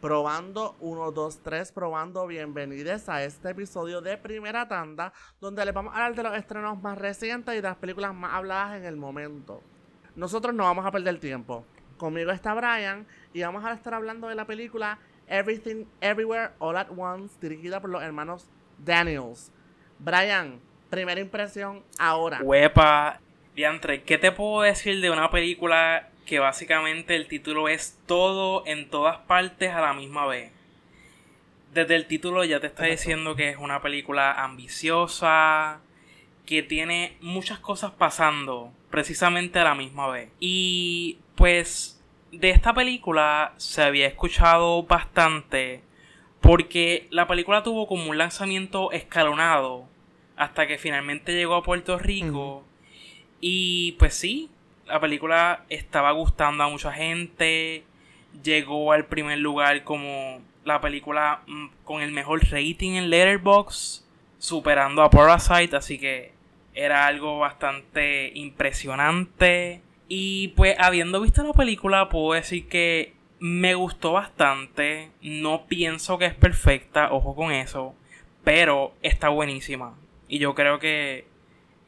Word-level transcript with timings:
Probando 0.00 0.76
1, 0.80 1.10
2, 1.10 1.40
3, 1.42 1.72
probando. 1.72 2.26
Bienvenidos 2.26 3.08
a 3.08 3.24
este 3.24 3.50
episodio 3.50 4.02
de 4.02 4.18
Primera 4.18 4.68
Tanda, 4.68 5.14
donde 5.40 5.64
les 5.64 5.72
vamos 5.72 5.94
a 5.94 5.96
hablar 5.96 6.14
de 6.14 6.22
los 6.22 6.36
estrenos 6.36 6.82
más 6.82 6.98
recientes 6.98 7.54
y 7.54 7.56
de 7.56 7.62
las 7.62 7.76
películas 7.76 8.14
más 8.14 8.34
habladas 8.34 8.76
en 8.76 8.84
el 8.84 8.96
momento. 8.96 9.62
Nosotros 10.14 10.54
no 10.54 10.64
vamos 10.64 10.84
a 10.84 10.92
perder 10.92 11.18
tiempo. 11.18 11.64
Conmigo 11.96 12.30
está 12.30 12.52
Brian 12.52 13.06
y 13.32 13.42
vamos 13.42 13.64
a 13.64 13.72
estar 13.72 13.94
hablando 13.94 14.28
de 14.28 14.34
la 14.34 14.44
película 14.44 14.98
Everything 15.28 15.86
Everywhere 16.02 16.50
All 16.58 16.76
at 16.76 16.88
Once, 16.94 17.34
dirigida 17.40 17.80
por 17.80 17.88
los 17.88 18.02
hermanos 18.02 18.50
Daniels. 18.76 19.50
Brian, 19.98 20.60
primera 20.90 21.22
impresión 21.22 21.82
ahora. 21.98 22.40
Huepa, 22.42 23.18
Diantre, 23.54 24.02
¿qué 24.02 24.18
te 24.18 24.30
puedo 24.30 24.60
decir 24.60 25.00
de 25.00 25.10
una 25.10 25.30
película 25.30 26.10
que 26.26 26.38
básicamente 26.40 27.16
el 27.16 27.28
título 27.28 27.68
es 27.68 27.98
todo 28.06 28.64
en 28.66 28.90
todas 28.90 29.18
partes 29.18 29.72
a 29.72 29.80
la 29.80 29.94
misma 29.94 30.26
vez? 30.26 30.52
Desde 31.72 31.94
el 31.94 32.06
título 32.06 32.44
ya 32.44 32.60
te 32.60 32.66
está 32.66 32.84
diciendo 32.84 33.36
que 33.36 33.48
es 33.48 33.56
una 33.56 33.80
película 33.80 34.32
ambiciosa, 34.44 35.80
que 36.44 36.62
tiene 36.62 37.16
muchas 37.20 37.58
cosas 37.58 37.92
pasando 37.92 38.72
precisamente 38.90 39.58
a 39.58 39.64
la 39.64 39.74
misma 39.74 40.08
vez. 40.08 40.30
Y 40.40 41.18
pues 41.34 42.02
de 42.32 42.50
esta 42.50 42.74
película 42.74 43.54
se 43.56 43.82
había 43.82 44.06
escuchado 44.06 44.82
bastante 44.84 45.82
porque 46.40 47.08
la 47.10 47.26
película 47.26 47.62
tuvo 47.62 47.86
como 47.86 48.10
un 48.10 48.18
lanzamiento 48.18 48.92
escalonado 48.92 49.88
hasta 50.36 50.66
que 50.66 50.78
finalmente 50.78 51.32
llegó 51.32 51.56
a 51.56 51.62
Puerto 51.62 51.98
Rico. 51.98 52.64
Y 53.40 53.92
pues 53.98 54.14
sí, 54.14 54.50
la 54.86 55.00
película 55.00 55.64
estaba 55.68 56.12
gustando 56.12 56.64
a 56.64 56.68
mucha 56.68 56.92
gente. 56.92 57.84
Llegó 58.42 58.92
al 58.92 59.06
primer 59.06 59.38
lugar 59.38 59.84
como 59.84 60.40
la 60.64 60.80
película 60.80 61.42
mm, 61.46 61.66
con 61.84 62.02
el 62.02 62.12
mejor 62.12 62.42
rating 62.50 62.92
en 62.92 63.10
Letterboxd, 63.10 64.04
superando 64.38 65.02
a 65.02 65.10
Parasite, 65.10 65.76
así 65.76 65.98
que 65.98 66.32
era 66.74 67.06
algo 67.06 67.38
bastante 67.38 68.32
impresionante. 68.34 69.80
Y 70.08 70.48
pues 70.48 70.76
habiendo 70.78 71.20
visto 71.20 71.42
la 71.42 71.52
película 71.52 72.08
puedo 72.08 72.34
decir 72.34 72.68
que 72.68 73.14
me 73.38 73.74
gustó 73.74 74.12
bastante. 74.12 75.10
No 75.22 75.66
pienso 75.66 76.18
que 76.18 76.26
es 76.26 76.34
perfecta, 76.34 77.12
ojo 77.12 77.34
con 77.34 77.52
eso. 77.52 77.94
Pero 78.44 78.92
está 79.02 79.28
buenísima. 79.28 79.94
Y 80.28 80.38
yo 80.38 80.54
creo 80.54 80.78
que 80.78 81.26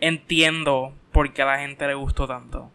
entiendo 0.00 0.92
por 1.12 1.32
qué 1.32 1.42
a 1.42 1.46
la 1.46 1.58
gente 1.58 1.86
le 1.86 1.94
gustó 1.94 2.26
tanto. 2.26 2.70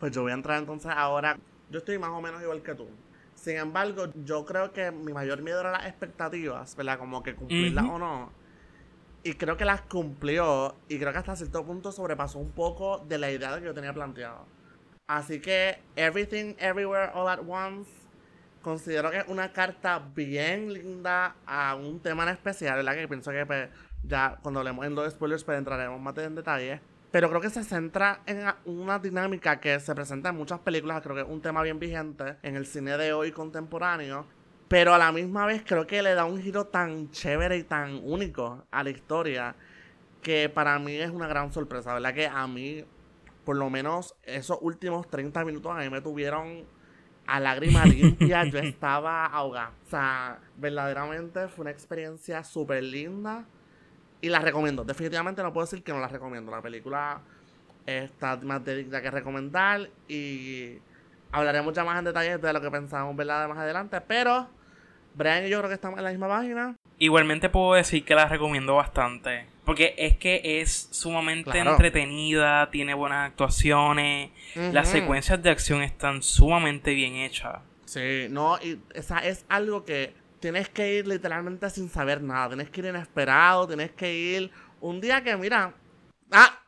Pues 0.00 0.12
yo 0.12 0.22
voy 0.22 0.32
a 0.32 0.34
entrar 0.34 0.58
entonces 0.58 0.90
ahora. 0.94 1.38
Yo 1.70 1.78
estoy 1.78 1.98
más 1.98 2.10
o 2.10 2.20
menos 2.20 2.42
igual 2.42 2.62
que 2.62 2.74
tú. 2.74 2.88
Sin 3.34 3.56
embargo, 3.56 4.06
yo 4.24 4.44
creo 4.44 4.72
que 4.72 4.90
mi 4.90 5.12
mayor 5.12 5.42
miedo 5.42 5.60
era 5.60 5.72
las 5.72 5.86
expectativas, 5.86 6.74
¿verdad? 6.74 6.98
Como 6.98 7.22
que 7.22 7.34
cumplirlas 7.34 7.84
o 7.84 7.98
no. 7.98 8.32
Y 9.22 9.34
creo 9.34 9.56
que 9.56 9.64
las 9.64 9.82
cumplió. 9.82 10.74
Y 10.88 10.98
creo 10.98 11.12
que 11.12 11.18
hasta 11.18 11.36
cierto 11.36 11.64
punto 11.64 11.92
sobrepasó 11.92 12.38
un 12.38 12.50
poco 12.50 12.98
de 13.06 13.18
la 13.18 13.30
idea 13.30 13.58
que 13.58 13.66
yo 13.66 13.74
tenía 13.74 13.92
planteado. 13.92 14.46
Así 15.06 15.40
que 15.40 15.78
Everything 15.96 16.54
Everywhere 16.58 17.12
All 17.14 17.28
at 17.28 17.40
Once 17.46 17.90
considero 18.62 19.10
que 19.10 19.18
es 19.18 19.28
una 19.28 19.52
carta 19.52 19.98
bien 20.14 20.72
linda 20.72 21.34
a 21.46 21.74
un 21.74 22.00
tema 22.00 22.22
en 22.24 22.30
especial, 22.30 22.76
¿verdad? 22.76 22.94
Que 22.94 23.08
pienso 23.08 23.30
que 23.30 23.44
pues, 23.46 23.68
ya 24.02 24.38
cuando 24.42 24.60
hablemos 24.60 24.86
en 24.86 24.94
los 24.94 25.12
spoilers 25.12 25.44
pues 25.44 25.58
entraremos 25.58 26.00
más 26.00 26.16
en 26.18 26.34
detalle. 26.34 26.80
Pero 27.10 27.28
creo 27.28 27.40
que 27.40 27.50
se 27.50 27.64
centra 27.64 28.22
en 28.26 28.44
una 28.64 28.98
dinámica 28.98 29.58
que 29.58 29.80
se 29.80 29.94
presenta 29.94 30.28
en 30.28 30.36
muchas 30.36 30.60
películas. 30.60 31.02
Creo 31.02 31.16
que 31.16 31.22
es 31.22 31.28
un 31.28 31.42
tema 31.42 31.62
bien 31.62 31.78
vigente 31.78 32.36
en 32.42 32.56
el 32.56 32.66
cine 32.66 32.96
de 32.96 33.12
hoy 33.12 33.32
contemporáneo. 33.32 34.26
Pero 34.68 34.94
a 34.94 34.98
la 34.98 35.10
misma 35.10 35.46
vez 35.46 35.64
creo 35.66 35.86
que 35.86 36.02
le 36.02 36.14
da 36.14 36.24
un 36.24 36.40
giro 36.40 36.66
tan 36.66 37.10
chévere 37.10 37.56
y 37.56 37.64
tan 37.64 38.00
único 38.04 38.64
a 38.70 38.84
la 38.84 38.90
historia 38.90 39.56
que 40.22 40.48
para 40.48 40.78
mí 40.78 40.94
es 40.94 41.10
una 41.10 41.26
gran 41.26 41.52
sorpresa, 41.52 41.94
¿verdad? 41.94 42.14
Que 42.14 42.28
a 42.28 42.46
mí, 42.46 42.84
por 43.44 43.56
lo 43.56 43.68
menos 43.70 44.14
esos 44.22 44.58
últimos 44.60 45.08
30 45.10 45.44
minutos 45.44 45.72
a 45.72 45.80
mí 45.80 45.90
me 45.90 46.00
tuvieron 46.00 46.64
a 47.26 47.40
lágrima 47.40 47.84
limpia. 47.84 48.44
Yo 48.44 48.58
estaba 48.60 49.26
ahogada. 49.26 49.72
O 49.86 49.90
sea, 49.90 50.38
verdaderamente 50.56 51.48
fue 51.48 51.62
una 51.62 51.70
experiencia 51.70 52.44
súper 52.44 52.84
linda. 52.84 53.44
Y 54.20 54.28
la 54.28 54.40
recomiendo. 54.40 54.84
Definitivamente 54.84 55.42
no 55.42 55.52
puedo 55.52 55.66
decir 55.66 55.82
que 55.82 55.92
no 55.92 56.00
la 56.00 56.08
recomiendo. 56.08 56.50
La 56.50 56.62
película 56.62 57.20
está 57.86 58.36
más 58.36 58.64
de 58.64 58.76
digna 58.76 59.00
que 59.00 59.10
recomendar. 59.10 59.88
Y 60.08 60.78
hablaremos 61.32 61.74
ya 61.74 61.84
más 61.84 61.98
en 61.98 62.04
detalle 62.04 62.38
de 62.38 62.52
lo 62.52 62.60
que 62.60 62.70
pensamos 62.70 63.16
¿verdad? 63.16 63.48
más 63.48 63.58
adelante. 63.58 64.00
Pero 64.02 64.48
Brian 65.14 65.46
y 65.46 65.50
yo 65.50 65.58
creo 65.58 65.68
que 65.68 65.74
estamos 65.74 65.98
en 65.98 66.04
la 66.04 66.10
misma 66.10 66.28
página. 66.28 66.76
Igualmente 66.98 67.48
puedo 67.48 67.74
decir 67.74 68.04
que 68.04 68.14
la 68.14 68.26
recomiendo 68.26 68.74
bastante. 68.74 69.46
Porque 69.64 69.94
es 69.96 70.16
que 70.16 70.60
es 70.60 70.88
sumamente 70.90 71.58
entretenida, 71.58 72.70
tiene 72.70 72.92
buenas 72.92 73.30
actuaciones, 73.30 74.30
las 74.54 74.88
secuencias 74.88 75.42
de 75.42 75.50
acción 75.50 75.82
están 75.82 76.22
sumamente 76.22 76.92
bien 76.92 77.14
hechas. 77.14 77.60
Sí, 77.84 78.26
no, 78.30 78.58
y 78.62 78.80
esa 78.94 79.18
es 79.18 79.44
algo 79.48 79.84
que 79.84 80.14
tienes 80.40 80.68
que 80.68 80.94
ir 80.94 81.06
literalmente 81.06 81.68
sin 81.70 81.88
saber 81.88 82.22
nada. 82.22 82.48
Tienes 82.48 82.70
que 82.70 82.80
ir 82.80 82.86
inesperado, 82.86 83.66
tienes 83.66 83.92
que 83.92 84.12
ir 84.14 84.50
un 84.80 85.00
día 85.00 85.22
que, 85.22 85.36
mira, 85.36 85.74
ah, 86.32 86.60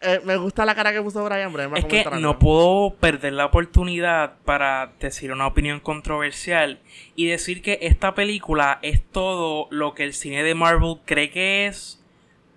eh, 0.00 0.20
me 0.24 0.36
gusta 0.36 0.64
la 0.64 0.74
cara 0.74 0.92
que 0.92 1.02
puso 1.02 1.24
Brian. 1.24 1.52
Brian 1.52 1.76
es 1.76 1.84
que 1.84 2.04
no 2.20 2.38
puedo 2.38 2.94
perder 2.96 3.34
la 3.34 3.46
oportunidad 3.46 4.38
para 4.44 4.94
decir 4.98 5.30
una 5.30 5.46
opinión 5.46 5.80
controversial 5.80 6.80
y 7.14 7.26
decir 7.26 7.62
que 7.62 7.78
esta 7.82 8.14
película 8.14 8.78
es 8.82 9.02
todo 9.04 9.68
lo 9.70 9.94
que 9.94 10.04
el 10.04 10.14
cine 10.14 10.42
de 10.42 10.54
Marvel 10.54 10.96
cree 11.04 11.30
que 11.30 11.66
es, 11.66 12.02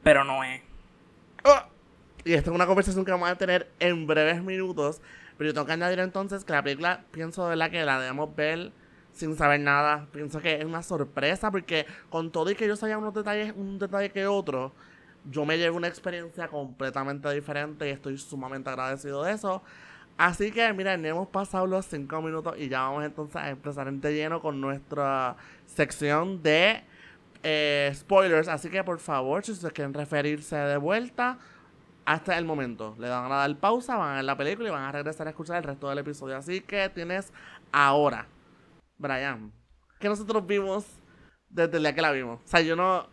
pero 0.04 0.24
no 0.24 0.44
es. 0.44 0.62
Ah, 1.44 1.68
y 2.24 2.34
esta 2.34 2.50
es 2.50 2.56
una 2.56 2.66
conversación 2.66 3.04
que 3.04 3.12
vamos 3.12 3.30
a 3.30 3.38
tener 3.38 3.70
en 3.80 4.08
breves 4.08 4.42
minutos. 4.42 5.02
Pero 5.38 5.50
yo 5.50 5.54
tengo 5.54 5.66
que 5.66 5.74
añadir 5.74 6.00
entonces 6.00 6.46
que 6.46 6.54
la 6.54 6.64
película, 6.64 7.04
pienso 7.12 7.50
de 7.50 7.56
la 7.56 7.70
que 7.70 7.84
la 7.84 8.00
debemos 8.00 8.36
ver 8.36 8.72
sin 9.14 9.36
saber 9.36 9.60
nada. 9.60 10.08
Pienso 10.12 10.40
que 10.40 10.56
es 10.56 10.66
una 10.66 10.84
sorpresa 10.84 11.52
porque 11.52 11.86
con 12.10 12.32
todo 12.32 12.50
y 12.52 12.56
que 12.56 12.68
yo 12.68 12.76
sabía 12.76 12.98
unos 12.98 13.14
detalles, 13.14 13.54
un 13.56 13.80
detalle 13.80 14.10
que 14.12 14.28
otro 14.28 14.72
yo 15.30 15.46
me 15.46 15.58
llevo 15.58 15.78
una 15.78 15.88
experiencia 15.88 16.48
completamente 16.48 17.32
diferente 17.32 17.88
y 17.88 17.92
estoy 17.92 18.18
sumamente 18.18 18.70
agradecido 18.70 19.24
de 19.24 19.34
eso. 19.34 19.62
Así 20.18 20.52
que, 20.52 20.72
miren, 20.74 21.06
hemos 21.06 21.28
pasado 21.28 21.66
los 21.68 21.86
5 21.86 22.22
minutos 22.22 22.56
y 22.58 22.70
ya 22.70 22.82
vamos 22.82 23.04
entonces 23.06 23.36
a 23.36 23.50
empezar 23.50 23.88
en 23.88 24.02
lleno 24.02 24.42
con 24.42 24.60
nuestra 24.62 25.36
sección 25.66 26.42
de 26.44 26.84
eh, 27.44 27.92
spoilers. 27.96 28.48
Así 28.48 28.70
que, 28.70 28.84
por 28.84 29.00
favor, 29.00 29.44
si 29.44 29.52
ustedes 29.52 29.74
quieren 29.74 29.94
referirse 29.94 30.56
de 30.56 30.78
vuelta, 30.78 31.38
hasta 32.06 32.38
el 32.38 32.46
momento. 32.46 32.96
Le 33.00 33.10
van 33.10 33.32
a 33.32 33.36
dar 33.36 33.56
pausa, 33.58 33.96
van 33.96 34.14
a 34.14 34.16
ver 34.16 34.26
la 34.26 34.38
película 34.38 34.70
y 34.70 34.72
van 34.72 34.84
a 34.84 34.92
regresar 34.92 35.28
a 35.28 35.30
escuchar 35.32 35.58
el 35.58 35.64
resto 35.64 35.90
del 35.90 36.00
episodio. 36.00 36.38
Así 36.38 36.62
que 36.62 36.90
tienes 36.90 37.32
ahora, 37.72 38.28
Brian, 39.02 39.52
que 40.00 40.08
nosotros 40.08 40.46
vimos 40.46 40.86
desde 41.50 41.78
el 41.78 41.84
día 41.84 41.96
que 41.96 42.02
la 42.02 42.12
vimos. 42.12 42.40
O 42.44 42.48
sea, 42.48 42.62
yo 42.62 42.76
no 42.76 43.10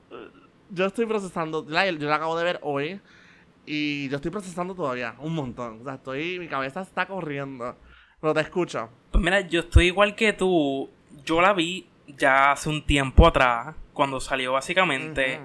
yo 0.71 0.87
estoy 0.87 1.06
procesando, 1.06 1.66
yo 1.66 2.09
la 2.09 2.16
acabo 2.16 2.37
de 2.37 2.44
ver 2.44 2.60
hoy 2.62 3.00
y 3.66 4.09
yo 4.09 4.16
estoy 4.16 4.31
procesando 4.31 4.75
todavía 4.75 5.15
un 5.19 5.34
montón. 5.34 5.81
O 5.81 5.84
sea, 5.84 5.94
estoy, 5.94 6.38
mi 6.38 6.48
cabeza 6.48 6.81
está 6.81 7.06
corriendo. 7.06 7.77
Pero 8.21 8.34
te 8.34 8.41
escucho. 8.41 8.91
Pues 9.10 9.22
mira, 9.22 9.41
yo 9.41 9.60
estoy 9.60 9.87
igual 9.87 10.15
que 10.15 10.32
tú. 10.32 10.91
Yo 11.25 11.41
la 11.41 11.53
vi 11.53 11.87
ya 12.06 12.53
hace 12.53 12.69
un 12.69 12.84
tiempo 12.84 13.27
atrás, 13.27 13.77
cuando 13.93 14.21
salió 14.21 14.53
básicamente. 14.53 15.41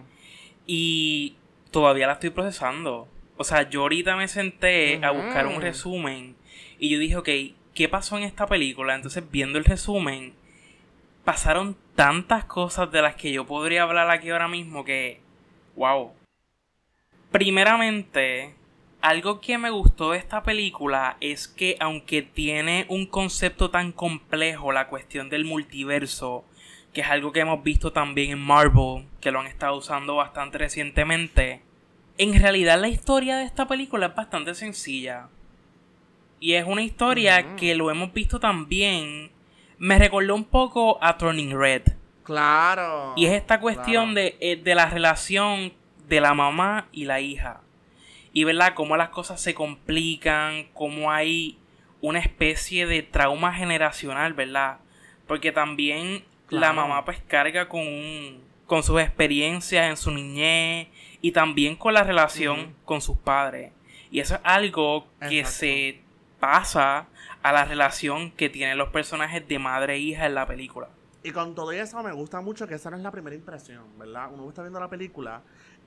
Y 0.66 1.36
todavía 1.72 2.08
la 2.08 2.14
estoy 2.14 2.32
procesando. 2.32 3.08
O 3.38 3.44
sea, 3.44 3.70
yo 3.70 3.82
ahorita 3.82 4.16
me 4.16 4.28
senté 4.28 5.04
a 5.04 5.12
buscar 5.12 5.48
un 5.48 5.62
resumen 5.62 6.36
y 6.80 6.90
yo 6.90 7.00
dije, 7.00 7.18
ok, 7.18 7.30
¿qué 7.74 7.90
pasó 7.90 8.18
en 8.18 8.24
esta 8.24 8.46
película? 8.46 8.96
Entonces, 8.96 9.24
viendo 9.30 9.58
el 9.58 9.66
resumen, 9.66 10.34
pasaron 11.24 11.78
tantas 11.96 12.46
cosas 12.46 12.92
de 12.92 13.02
las 13.02 13.16
que 13.16 13.32
yo 13.32 13.46
podría 13.46 13.84
hablar 13.84 14.10
aquí 14.10 14.30
ahora 14.30 14.48
mismo 14.48 14.84
que, 14.84 15.22
wow. 15.76 16.12
Primeramente, 17.32 18.56
algo 19.02 19.42
que 19.42 19.58
me 19.58 19.70
gustó 19.70 20.12
de 20.12 20.18
esta 20.18 20.44
película 20.44 21.18
es 21.20 21.48
que 21.48 21.76
aunque 21.82 22.22
tiene 22.22 22.86
un 22.88 23.06
concepto 23.06 23.70
tan 23.70 23.92
complejo, 23.92 24.72
la 24.72 24.88
cuestión 24.88 25.30
del 25.30 25.44
multiverso, 25.44 26.46
que 26.94 27.02
es 27.02 27.08
algo 27.08 27.32
que 27.32 27.42
hemos 27.42 27.64
visto 27.64 27.92
también 27.92 28.32
en 28.32 28.40
Marvel, 28.40 29.06
que 29.20 29.32
lo 29.32 29.40
han 29.42 29.48
estado 29.48 29.76
usando 29.76 30.16
bastante 30.16 30.58
recientemente, 30.58 31.62
en 32.18 32.40
realidad 32.40 32.80
la 32.80 32.88
historia 32.88 33.38
de 33.38 33.46
esta 33.46 33.68
película 33.68 34.06
es 34.06 34.16
bastante 34.16 34.56
sencilla. 34.56 35.28
Y 36.40 36.54
es 36.54 36.66
una 36.66 36.84
historia 36.84 37.56
que 37.56 37.74
lo 37.76 37.90
hemos 37.90 38.14
visto 38.14 38.40
también 38.40 39.33
me 39.84 40.00
recordó 40.00 40.34
un 40.34 40.46
poco 40.46 40.98
a 41.02 41.18
Turning 41.18 41.60
Red. 41.60 41.82
Claro. 42.24 43.12
Y 43.18 43.26
es 43.26 43.34
esta 43.34 43.60
cuestión 43.60 44.14
de, 44.14 44.38
eh, 44.40 44.56
de, 44.56 44.76
la 44.76 44.86
relación 44.86 45.74
de 46.08 46.22
la 46.22 46.34
mamá 46.34 46.88
y 46.94 47.04
la 47.04 47.20
hija. 47.20 47.60
Y 48.32 48.46
verdad, 48.46 48.76
cómo 48.76 48.96
las 48.96 49.10
cosas 49.10 49.42
se 49.42 49.54
complican, 49.54 50.70
cómo 50.74 51.12
hay 51.12 51.58
una 52.00 52.20
especie 52.20 52.88
de 52.88 53.04
trauma 53.04 53.54
generacional, 53.54 54.32
¿verdad? 54.32 54.78
Porque 55.28 55.52
también 55.52 56.24
la 56.48 56.72
mamá 56.72 57.04
pues 57.04 57.22
carga 57.28 57.68
con 57.68 57.84
con 58.66 58.84
sus 58.84 59.02
experiencias 59.02 59.90
en 59.90 59.98
su 59.98 60.12
niñez 60.12 60.88
y 61.22 61.34
también 61.34 61.76
con 61.76 61.94
la 61.94 62.04
relación 62.04 62.74
con 62.86 63.02
sus 63.02 63.18
padres. 63.18 63.74
Y 64.10 64.22
eso 64.22 64.36
es 64.36 64.42
algo 64.46 65.08
que 65.28 65.44
se 65.44 66.00
pasa 66.40 67.08
a 67.44 67.52
la 67.52 67.66
relación 67.66 68.32
que 68.32 68.50
tienen 68.50 68.78
los 68.78 68.90
personajes 68.90 69.48
de 69.48 69.60
madre 69.60 69.96
e 69.96 70.00
hija 70.00 70.26
en 70.26 70.34
la 70.34 70.48
película. 70.48 70.90
Y 71.24 71.32
con 71.32 71.56
todo 71.56 71.72
eso 71.72 72.02
me 72.02 72.12
gusta 72.12 72.42
mucho 72.42 72.68
que 72.68 72.76
esa 72.76 72.90
no 72.90 72.98
es 72.98 73.04
la 73.04 73.12
primera 73.12 73.36
impresión, 73.36 73.84
¿verdad? 73.98 74.30
Uno 74.34 74.50
está 74.50 74.62
viendo 74.62 74.80
la 74.80 74.90
película 74.90 75.42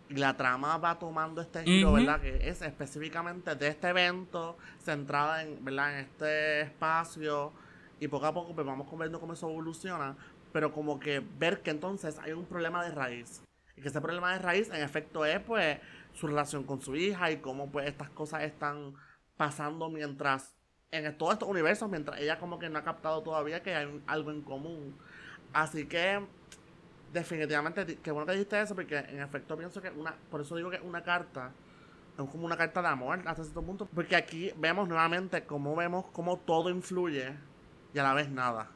y 0.09 0.15
la 0.15 0.37
trama 0.37 0.77
va 0.79 0.99
tomando 0.99 1.41
este 1.41 1.63
giro, 1.65 1.93
¿verdad? 1.93 2.21
Que 2.21 2.49
es 2.49 2.63
específicamente 2.63 3.55
de 3.55 3.69
este 3.69 3.89
evento, 3.89 4.57
centrada 4.83 5.43
en, 5.43 5.65
¿verdad? 5.65 5.95
en 5.95 6.07
este 6.07 6.61
espacio. 6.63 7.53
Y 8.01 8.09
poco 8.09 8.27
a 8.27 8.35
poco 8.35 8.55
pues, 8.55 8.67
vamos 8.67 8.87
viendo 8.99 9.19
cómo 9.19 9.33
eso 9.33 9.51
evoluciona. 9.51 10.17
Pero 10.53 10.73
como 10.73 11.01
que 11.01 11.23
ver 11.39 11.63
que 11.63 11.71
entonces 11.71 12.19
hay 12.19 12.33
un 12.33 12.47
problema 12.47 12.85
de 12.85 12.93
raíz. 12.93 13.43
Y 13.77 13.83
que 13.83 13.89
ese 13.89 14.01
problema 14.01 14.33
de 14.33 14.39
raíz, 14.39 14.71
en 14.71 14.83
efecto, 14.83 15.27
es 15.27 15.41
pues 15.41 15.79
su 16.15 16.29
relación 16.29 16.65
con 16.65 16.81
su 16.81 16.97
hija 16.97 17.31
y 17.31 17.39
cómo 17.39 17.71
pues 17.71 17.89
estas 17.89 18.09
cosas 18.11 18.43
están 18.43 18.95
pasando 19.37 19.91
mientras 19.91 20.56
en 20.91 21.19
todos 21.19 21.35
estos 21.35 21.49
universos, 21.49 21.89
mientras 21.89 22.21
ella 22.21 22.39
como 22.39 22.59
que 22.59 22.69
no 22.69 22.79
ha 22.79 22.85
captado 22.85 23.23
todavía 23.23 23.63
que 23.63 23.75
hay 23.75 24.03
algo 24.07 24.31
en 24.31 24.43
común. 24.43 24.97
Así 25.53 25.87
que 25.87 26.21
definitivamente, 27.13 27.97
que 27.97 28.11
bueno 28.11 28.27
que 28.27 28.33
dijiste 28.33 28.61
eso, 28.61 28.75
porque 28.75 28.99
en 28.99 29.21
efecto 29.21 29.57
pienso 29.57 29.81
que 29.81 29.91
una, 29.91 30.15
por 30.31 30.41
eso 30.41 30.57
digo 30.57 30.71
que 30.71 30.81
una 30.81 31.03
carta 31.03 31.53
es 32.19 32.31
como 32.31 32.47
una 32.47 32.57
carta 32.57 32.81
de 32.81 32.89
amor 32.89 33.21
hasta 33.27 33.43
cierto 33.43 33.63
punto, 33.63 33.89
porque 33.95 34.17
aquí 34.17 34.53
vemos 34.57 34.89
nuevamente 34.89 35.45
cómo 35.45 35.77
vemos 35.77 36.07
cómo 36.13 36.39
todo 36.39 36.71
influye 36.71 37.33
y 37.93 37.99
a 37.99 38.03
la 38.03 38.15
vez 38.15 38.31
nada. 38.31 38.71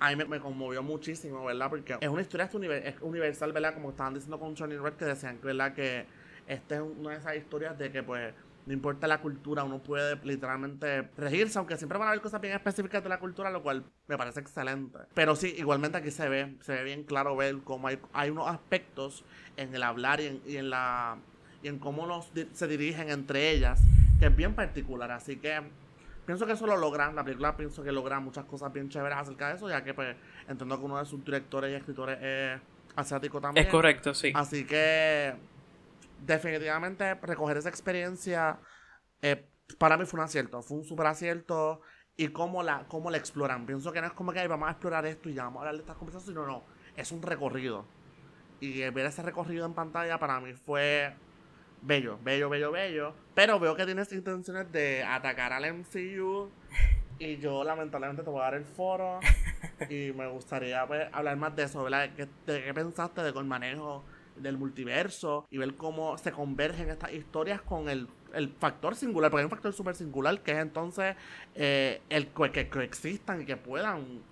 A 0.00 0.14
mí 0.14 0.24
me, 0.28 0.40
conmovió 0.40 0.82
muchísimo, 0.82 1.44
¿verdad? 1.44 1.70
Porque 1.70 1.96
es 2.00 2.08
una 2.08 2.20
historia 2.20 2.44
es 2.44 2.96
universal, 3.00 3.52
¿verdad? 3.52 3.74
Como 3.74 3.90
estaban 3.90 4.12
diciendo 4.12 4.38
con 4.38 4.56
Johnny 4.56 4.76
Red, 4.76 4.94
que 4.94 5.04
decían, 5.06 5.38
¿verdad? 5.42 5.72
Que 5.72 6.06
esta 6.46 6.76
es 6.76 6.82
una 6.82 7.10
de 7.10 7.16
esas 7.16 7.36
historias 7.36 7.78
de 7.78 7.90
que, 7.90 8.02
pues, 8.02 8.34
no 8.66 8.72
importa 8.72 9.06
la 9.06 9.20
cultura, 9.20 9.64
uno 9.64 9.78
puede 9.78 10.16
literalmente 10.24 11.08
regirse, 11.16 11.58
aunque 11.58 11.76
siempre 11.76 11.98
van 11.98 12.08
a 12.08 12.10
haber 12.12 12.22
cosas 12.22 12.40
bien 12.40 12.54
específicas 12.54 13.02
de 13.02 13.08
la 13.08 13.18
cultura, 13.18 13.50
lo 13.50 13.62
cual 13.62 13.84
me 14.06 14.16
parece 14.16 14.40
excelente. 14.40 14.98
Pero 15.14 15.36
sí, 15.36 15.54
igualmente 15.58 15.98
aquí 15.98 16.10
se 16.10 16.28
ve, 16.28 16.56
se 16.60 16.72
ve 16.72 16.84
bien 16.84 17.04
claro 17.04 17.36
ver 17.36 17.58
cómo 17.64 17.88
hay, 17.88 17.98
hay 18.12 18.30
unos 18.30 18.48
aspectos 18.48 19.24
en 19.56 19.74
el 19.74 19.82
hablar 19.82 20.20
y 20.20 20.26
en, 20.26 20.42
y 20.46 20.56
en 20.56 20.70
la 20.70 21.18
y 21.62 21.68
en 21.68 21.78
cómo 21.78 22.06
nos, 22.06 22.30
se 22.52 22.68
dirigen 22.68 23.10
entre 23.10 23.50
ellas, 23.50 23.80
que 24.20 24.26
es 24.26 24.36
bien 24.36 24.54
particular. 24.54 25.10
Así 25.10 25.36
que 25.36 25.62
pienso 26.26 26.46
que 26.46 26.52
eso 26.52 26.66
lo 26.66 26.76
logran, 26.76 27.16
la 27.16 27.24
película 27.24 27.56
pienso 27.56 27.82
que 27.82 27.90
logra 27.90 28.20
muchas 28.20 28.44
cosas 28.44 28.70
bien 28.72 28.90
chéveres 28.90 29.16
acerca 29.18 29.48
de 29.48 29.56
eso, 29.56 29.68
ya 29.68 29.82
que 29.82 29.94
pues 29.94 30.14
entiendo 30.46 30.78
que 30.78 30.84
uno 30.84 30.98
de 30.98 31.06
sus 31.06 31.24
directores 31.24 31.72
y 31.72 31.74
escritores 31.74 32.18
es 32.22 32.60
asiático 32.96 33.40
también. 33.40 33.66
Es 33.66 33.72
correcto, 33.72 34.14
sí. 34.14 34.30
Así 34.34 34.66
que 34.66 35.34
definitivamente 36.26 37.14
recoger 37.14 37.56
esa 37.56 37.68
experiencia 37.68 38.58
eh, 39.22 39.48
para 39.78 39.96
mí 39.96 40.04
fue 40.04 40.20
un 40.20 40.24
acierto, 40.24 40.62
fue 40.62 40.78
un 40.78 40.84
super 40.84 41.06
acierto 41.06 41.80
y 42.16 42.28
cómo 42.28 42.62
la, 42.62 42.86
cómo 42.88 43.10
la 43.10 43.16
exploran. 43.16 43.66
Pienso 43.66 43.92
que 43.92 44.00
no 44.00 44.06
es 44.06 44.12
como 44.12 44.32
que 44.32 44.46
vamos 44.46 44.68
a 44.68 44.72
explorar 44.72 45.06
esto 45.06 45.28
y 45.28 45.34
ya 45.34 45.44
vamos 45.44 45.58
a 45.58 45.60
hablar 45.60 45.74
de 45.76 45.80
estas 45.80 45.96
conversaciones, 45.96 46.34
sino 46.34 46.46
no, 46.46 46.64
es 46.96 47.10
un 47.12 47.22
recorrido. 47.22 47.86
Y 48.60 48.88
ver 48.90 49.06
ese 49.06 49.22
recorrido 49.22 49.66
en 49.66 49.74
pantalla 49.74 50.18
para 50.18 50.40
mí 50.40 50.54
fue 50.54 51.14
bello, 51.82 52.18
bello, 52.22 52.48
bello, 52.48 52.72
bello. 52.72 53.14
Pero 53.34 53.58
veo 53.58 53.74
que 53.74 53.84
tienes 53.84 54.12
intenciones 54.12 54.70
de 54.70 55.02
atacar 55.02 55.52
al 55.52 55.64
MCU. 55.64 56.50
Y 57.18 57.36
yo 57.38 57.62
lamentablemente 57.62 58.22
te 58.22 58.30
voy 58.30 58.40
a 58.40 58.44
dar 58.44 58.54
el 58.54 58.64
foro. 58.64 59.20
Y 59.88 60.12
me 60.12 60.28
gustaría 60.28 60.86
pues, 60.86 61.08
hablar 61.10 61.36
más 61.36 61.56
de 61.56 61.64
eso, 61.64 61.82
¿verdad? 61.82 62.08
¿De 62.10 62.62
qué, 62.62 62.74
pensaste 62.74 63.22
de 63.22 63.32
con 63.32 63.48
manejo 63.48 64.04
del 64.36 64.58
multiverso 64.58 65.46
y 65.50 65.58
ver 65.58 65.74
cómo 65.74 66.18
se 66.18 66.32
convergen 66.32 66.90
estas 66.90 67.12
historias 67.12 67.60
con 67.62 67.88
el, 67.88 68.08
factor 68.58 68.96
singular, 68.96 69.30
porque 69.30 69.42
hay 69.42 69.44
un 69.44 69.50
factor 69.50 69.72
súper 69.72 69.94
singular 69.94 70.40
que 70.40 70.50
es 70.52 70.58
entonces 70.58 71.14
eh, 71.54 72.02
el 72.08 72.26
que 72.50 72.68
coexistan 72.68 73.42
y 73.42 73.44
que 73.44 73.56
puedan 73.56 74.22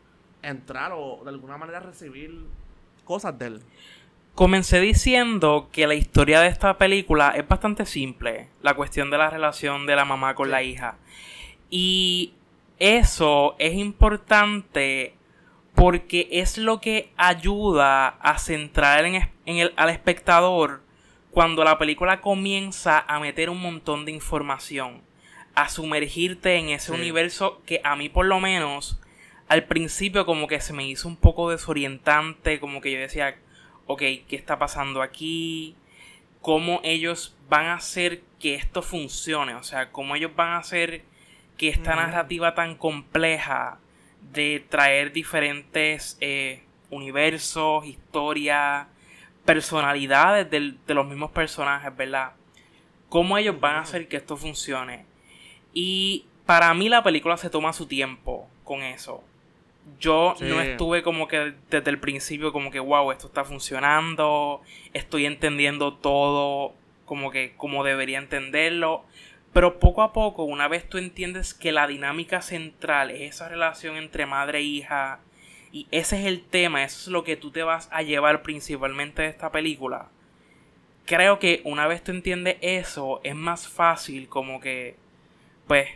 entrar 0.43 0.91
o 0.93 1.21
de 1.23 1.31
alguna 1.31 1.57
manera 1.57 1.79
recibir 1.79 2.47
cosas 3.05 3.39
de 3.39 3.47
él. 3.47 3.63
Comencé 4.35 4.81
diciendo 4.81 5.69
que 5.71 5.87
la 5.87 5.95
historia 5.95 6.41
de 6.41 6.49
esta 6.49 6.79
película 6.79 7.31
es 7.37 7.47
bastante 7.47 7.85
simple, 7.87 8.49
la 8.63 8.75
cuestión 8.75 9.11
de 9.11 9.19
la 9.19 9.31
relación 9.31 9.87
de 9.87 9.95
la 9.95 10.05
mamá 10.05 10.35
con 10.35 10.51
la 10.51 10.63
hija. 10.63 10.97
Y 11.71 12.33
eso 12.79 13.55
es 13.59 13.75
importante 13.75 15.15
porque 15.83 16.29
es 16.31 16.59
lo 16.59 16.81
que 16.81 17.11
ayuda 17.17 18.07
a 18.21 18.39
centrar 18.39 19.05
en, 19.05 19.27
el, 19.47 19.73
al 19.75 19.91
espectador 19.91 20.81
cuando 21.33 21.65
la 21.65 21.77
película 21.77 22.21
comienza 22.21 23.01
a 23.01 23.19
meter 23.19 23.51
un 23.51 23.61
montón 23.61 24.05
de 24.05 24.13
información, 24.13 25.03
a 25.57 25.69
sumergirte 25.69 26.55
en 26.55 26.69
ese 26.69 26.93
universo 26.93 27.61
que 27.67 27.81
a 27.83 27.97
mí 27.97 28.09
por 28.09 28.27
lo 28.27 28.39
menos 28.39 29.01
al 29.49 29.65
principio 29.65 30.25
como 30.25 30.47
que 30.47 30.61
se 30.61 30.73
me 30.73 30.87
hizo 30.87 31.09
un 31.09 31.17
poco 31.17 31.51
desorientante, 31.51 32.61
como 32.61 32.81
que 32.81 32.93
yo 32.93 33.01
decía, 33.01 33.37
ok, 33.89 34.03
¿qué 34.29 34.37
está 34.37 34.61
pasando 34.61 35.03
aquí? 35.03 35.75
¿Cómo 36.41 36.81
ellos 36.85 37.37
van 37.49 37.67
a 37.67 37.75
hacer 37.75 38.23
que 38.39 38.55
esto 38.55 38.83
funcione? 38.83 39.57
O 39.57 39.65
sea, 39.65 39.91
¿cómo 39.91 40.15
ellos 40.15 40.31
van 40.37 40.51
a 40.51 40.59
hacer 40.59 41.03
que 41.57 41.71
esta 41.71 41.97
narrativa 41.97 42.55
tan 42.55 42.77
compleja 42.77 43.81
de 44.33 44.65
traer 44.69 45.13
diferentes 45.13 46.17
eh, 46.21 46.63
universos, 46.91 47.87
historias, 47.87 48.87
personalidades 49.45 50.51
de, 50.51 50.95
los 50.95 51.07
mismos 51.07 51.31
personajes, 51.31 51.95
¿verdad? 51.97 52.33
¿Cómo 53.09 53.37
ellos 53.37 53.59
van 53.61 53.77
a 53.77 53.81
hacer 53.81 54.09
que 54.09 54.17
esto 54.17 54.37
funcione? 54.37 55.05
Y 55.75 56.27
para 56.47 56.73
mí 56.75 56.89
la 56.89 57.03
película 57.03 57.37
se 57.37 57.51
toma 57.51 57.73
su 57.73 57.87
tiempo 57.87 58.49
con 58.65 58.83
eso. 58.83 59.23
Yo 59.99 60.37
no 60.41 60.61
estuve 60.61 61.03
como 61.03 61.27
que 61.27 61.55
desde 61.69 61.91
el 61.91 61.99
principio 61.99 62.53
como 62.53 62.71
que, 62.71 62.79
wow, 62.79 63.11
esto 63.11 63.27
está 63.27 63.45
funcionando, 63.45 64.63
estoy 64.93 65.27
entendiendo 65.27 65.95
todo 65.95 66.75
como 67.05 67.31
que 67.31 67.55
como 67.57 67.83
debería 67.83 68.19
entenderlo. 68.19 69.05
Pero 69.53 69.79
poco 69.79 70.03
a 70.03 70.13
poco, 70.13 70.45
una 70.45 70.69
vez 70.69 70.89
tú 70.89 70.99
entiendes 70.99 71.53
que 71.53 71.73
la 71.73 71.87
dinámica 71.87 72.41
central 72.41 73.11
es 73.11 73.35
esa 73.35 73.49
relación 73.49 73.97
entre 73.97 74.27
madre 74.27 74.59
e 74.59 74.63
hija, 74.63 75.21
y 75.73 75.87
ese 75.91 76.21
es 76.21 76.27
el 76.27 76.43
tema, 76.43 76.85
eso 76.85 77.01
es 77.01 77.09
lo 77.09 77.25
que 77.25 77.37
tú 77.37 77.51
te 77.51 77.63
vas 77.63 77.89
a 77.93 78.03
llevar 78.03 78.43
principalmente 78.43 79.23
de 79.23 79.29
esta 79.29 79.51
película, 79.53 80.09
creo 81.07 81.39
que 81.39 81.61
una 81.65 81.87
vez 81.87 82.03
tú 82.03 82.13
entiendes 82.13 82.57
eso, 82.61 83.21
es 83.25 83.35
más 83.35 83.69
fácil 83.69 84.29
como 84.29 84.61
que, 84.61 84.97
pues, 85.67 85.89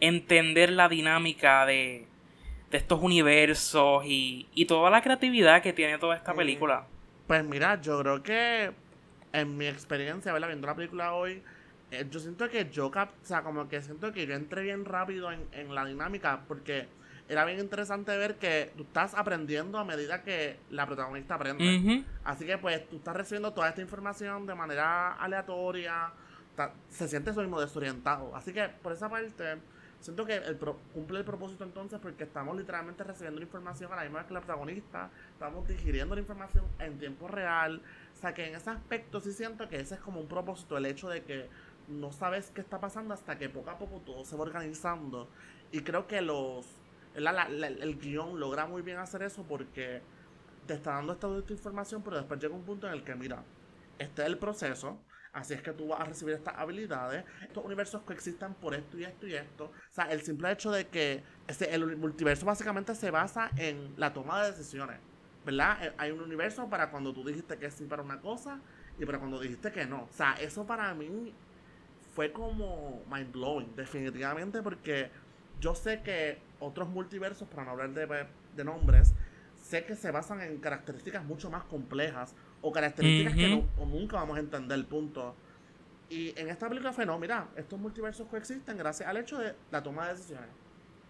entender 0.00 0.70
la 0.70 0.88
dinámica 0.88 1.64
de, 1.66 2.06
de 2.70 2.78
estos 2.78 3.00
universos 3.02 4.04
y, 4.06 4.48
y 4.54 4.66
toda 4.66 4.90
la 4.90 5.02
creatividad 5.02 5.62
que 5.62 5.72
tiene 5.72 5.98
toda 5.98 6.16
esta 6.16 6.34
película. 6.34 6.86
Pues 7.26 7.44
mira, 7.44 7.80
yo 7.80 8.00
creo 8.00 8.22
que 8.22 8.72
en 9.32 9.56
mi 9.56 9.66
experiencia, 9.66 10.32
¿verdad? 10.32 10.48
viendo 10.48 10.66
la 10.66 10.74
película 10.74 11.14
hoy, 11.14 11.42
eh, 11.92 12.06
yo 12.10 12.20
siento 12.20 12.48
que 12.48 12.70
yo, 12.70 12.86
o 12.86 13.08
sea, 13.22 13.42
como 13.42 13.68
que 13.68 13.82
siento 13.82 14.12
que 14.12 14.26
yo 14.26 14.34
entré 14.34 14.62
bien 14.62 14.86
rápido 14.86 15.30
en, 15.30 15.74
la 15.74 15.84
dinámica 15.84 16.40
porque 16.48 16.88
era 17.28 17.44
bien 17.44 17.60
interesante 17.60 18.16
ver 18.16 18.36
que 18.36 18.72
tú 18.78 18.84
estás 18.84 19.14
aprendiendo 19.14 19.78
a 19.78 19.84
medida 19.84 20.22
que 20.22 20.58
la 20.70 20.86
protagonista 20.86 21.34
aprende. 21.34 22.04
Así 22.24 22.46
que 22.46 22.56
pues 22.56 22.88
tú 22.88 22.96
estás 22.96 23.14
recibiendo 23.14 23.52
toda 23.52 23.68
esta 23.68 23.82
información 23.82 24.46
de 24.46 24.54
manera 24.54 25.12
aleatoria, 25.14 26.12
se 26.88 27.08
siente 27.08 27.30
eso 27.30 27.42
mismo 27.42 27.60
desorientado. 27.60 28.34
Así 28.34 28.54
que 28.54 28.68
por 28.68 28.92
esa 28.92 29.10
parte 29.10 29.58
siento 30.02 30.24
que 30.24 30.34
el 30.34 30.58
cumple 30.92 31.18
el 31.20 31.24
propósito 31.24 31.62
entonces 31.64 32.00
porque 32.00 32.24
estamos 32.24 32.56
literalmente 32.56 33.04
recibiendo 33.04 33.38
la 33.38 33.44
información 33.44 33.92
a 33.92 33.96
la 33.96 34.02
misma 34.02 34.18
vez 34.18 34.28
que 34.28 34.34
la 34.34 34.40
protagonista, 34.40 35.10
estamos 35.32 35.68
digiriendo 35.68 36.14
la 36.14 36.20
información 36.20 36.64
en 36.78 36.98
tiempo 36.98 37.28
real. 37.28 37.82
O 38.16 38.20
sea 38.20 38.34
que 38.34 38.48
en 38.48 38.54
ese 38.54 38.70
aspecto 38.70 39.20
sí 39.20 39.32
siento 39.32 39.68
que 39.68 39.80
ese 39.80 39.94
es 39.94 40.00
como 40.00 40.20
un 40.20 40.28
propósito, 40.28 40.76
el 40.76 40.86
hecho 40.86 41.08
de 41.08 41.22
que 41.22 41.48
no 41.88 42.12
sabes 42.12 42.50
qué 42.50 42.60
está 42.60 42.80
pasando 42.80 43.14
hasta 43.14 43.38
que 43.38 43.48
poco 43.48 43.70
a 43.70 43.78
poco 43.78 44.00
todo 44.04 44.24
se 44.24 44.36
va 44.36 44.42
organizando. 44.42 45.28
Y 45.70 45.80
creo 45.80 46.06
que 46.06 46.20
los 46.20 46.66
el 47.14 47.98
guion 47.98 48.40
logra 48.40 48.66
muy 48.66 48.82
bien 48.82 48.98
hacer 48.98 49.22
eso 49.22 49.44
porque 49.46 50.00
te 50.66 50.74
está 50.74 50.92
dando 50.92 51.12
esta, 51.12 51.28
esta 51.36 51.52
información, 51.52 52.02
pero 52.02 52.16
después 52.16 52.40
llega 52.40 52.54
un 52.54 52.62
punto 52.62 52.86
en 52.86 52.94
el 52.94 53.04
que, 53.04 53.14
mira, 53.14 53.42
este 53.98 54.22
es 54.22 54.28
el 54.28 54.38
proceso, 54.38 54.98
así 55.32 55.54
es 55.54 55.62
que 55.62 55.72
tú 55.72 55.88
vas 55.88 56.00
a 56.00 56.04
recibir 56.04 56.34
estas 56.34 56.56
habilidades. 56.56 57.24
Estos 57.42 57.64
universos 57.64 58.02
coexisten 58.02 58.54
por 58.54 58.74
esto 58.74 58.98
y 58.98 59.04
esto 59.04 59.26
y 59.26 59.34
esto. 59.34 59.64
O 59.64 59.92
sea, 59.92 60.04
el 60.06 60.22
simple 60.22 60.50
hecho 60.52 60.70
de 60.70 60.88
que 60.88 61.22
ese, 61.46 61.74
el 61.74 61.96
multiverso 61.96 62.46
básicamente 62.46 62.94
se 62.94 63.10
basa 63.10 63.50
en 63.56 63.94
la 63.96 64.12
toma 64.12 64.42
de 64.42 64.52
decisiones. 64.52 64.98
¿Verdad? 65.44 65.84
Eh, 65.84 65.92
hay 65.98 66.12
un 66.12 66.20
universo 66.20 66.68
para 66.68 66.90
cuando 66.90 67.12
tú 67.12 67.24
dijiste 67.24 67.58
que 67.58 67.68
sí 67.70 67.84
para 67.84 68.02
una 68.02 68.20
cosa 68.20 68.60
y 68.98 69.04
para 69.04 69.18
cuando 69.18 69.40
dijiste 69.40 69.72
que 69.72 69.86
no. 69.86 70.04
O 70.04 70.12
sea, 70.12 70.34
eso 70.34 70.64
para 70.64 70.94
mí 70.94 71.34
fue 72.14 72.32
como 72.32 73.02
mind 73.10 73.32
blowing, 73.32 73.74
definitivamente, 73.76 74.62
porque 74.62 75.10
yo 75.60 75.74
sé 75.74 76.02
que 76.02 76.38
otros 76.60 76.88
multiversos, 76.88 77.48
para 77.48 77.64
no 77.64 77.70
hablar 77.72 77.90
de, 77.90 78.26
de 78.56 78.64
nombres, 78.64 79.14
sé 79.62 79.84
que 79.84 79.96
se 79.96 80.10
basan 80.10 80.40
en 80.40 80.58
características 80.58 81.24
mucho 81.24 81.50
más 81.50 81.64
complejas 81.64 82.34
o 82.60 82.72
características 82.72 83.34
que 83.34 83.64
nunca 83.86 84.16
vamos 84.16 84.36
a 84.36 84.40
entender, 84.40 84.78
el 84.78 84.86
punto. 84.86 85.34
Y 86.10 86.38
en 86.38 86.50
esta 86.50 86.68
película 86.68 86.92
fue, 86.92 87.06
no, 87.06 87.18
mira, 87.18 87.48
estos 87.56 87.78
multiversos 87.78 88.28
coexisten 88.28 88.76
gracias 88.76 89.08
al 89.08 89.16
hecho 89.16 89.38
de 89.38 89.54
la 89.70 89.82
toma 89.82 90.08
de 90.08 90.14
decisiones. 90.14 90.50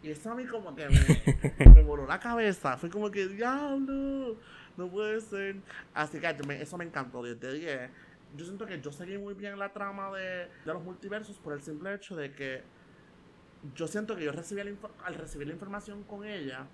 Y 0.02 0.10
eso 0.10 0.30
a 0.30 0.34
mí 0.34 0.44
como 0.46 0.74
que 0.74 0.88
me, 0.88 1.82
voló 1.84 2.06
la 2.06 2.18
cabeza. 2.18 2.76
Fue 2.76 2.90
como 2.90 3.10
que, 3.10 3.26
diablo, 3.28 4.36
no 4.76 4.88
puede 4.88 5.20
ser. 5.20 5.56
Así 5.94 6.18
que 6.18 6.36
eso 6.60 6.76
me 6.76 6.84
encantó, 6.84 7.22
10 7.22 7.40
de 7.40 7.52
10. 7.54 7.90
Yo 8.36 8.44
siento 8.44 8.66
que 8.66 8.80
yo 8.80 8.92
seguí 8.92 9.18
muy 9.18 9.34
bien 9.34 9.58
la 9.58 9.72
trama 9.72 10.10
de, 10.12 10.48
de 10.64 10.72
los 10.72 10.82
multiversos 10.82 11.38
por 11.38 11.52
el 11.52 11.62
simple 11.62 11.94
hecho 11.94 12.16
de 12.16 12.32
que 12.32 12.62
yo 13.74 13.86
siento 13.86 14.16
que 14.16 14.24
yo 14.24 14.32
recibí 14.32 14.60
al 14.60 15.14
recibir 15.14 15.46
la 15.46 15.52
información 15.52 16.02
con 16.04 16.24
ella, 16.24 16.66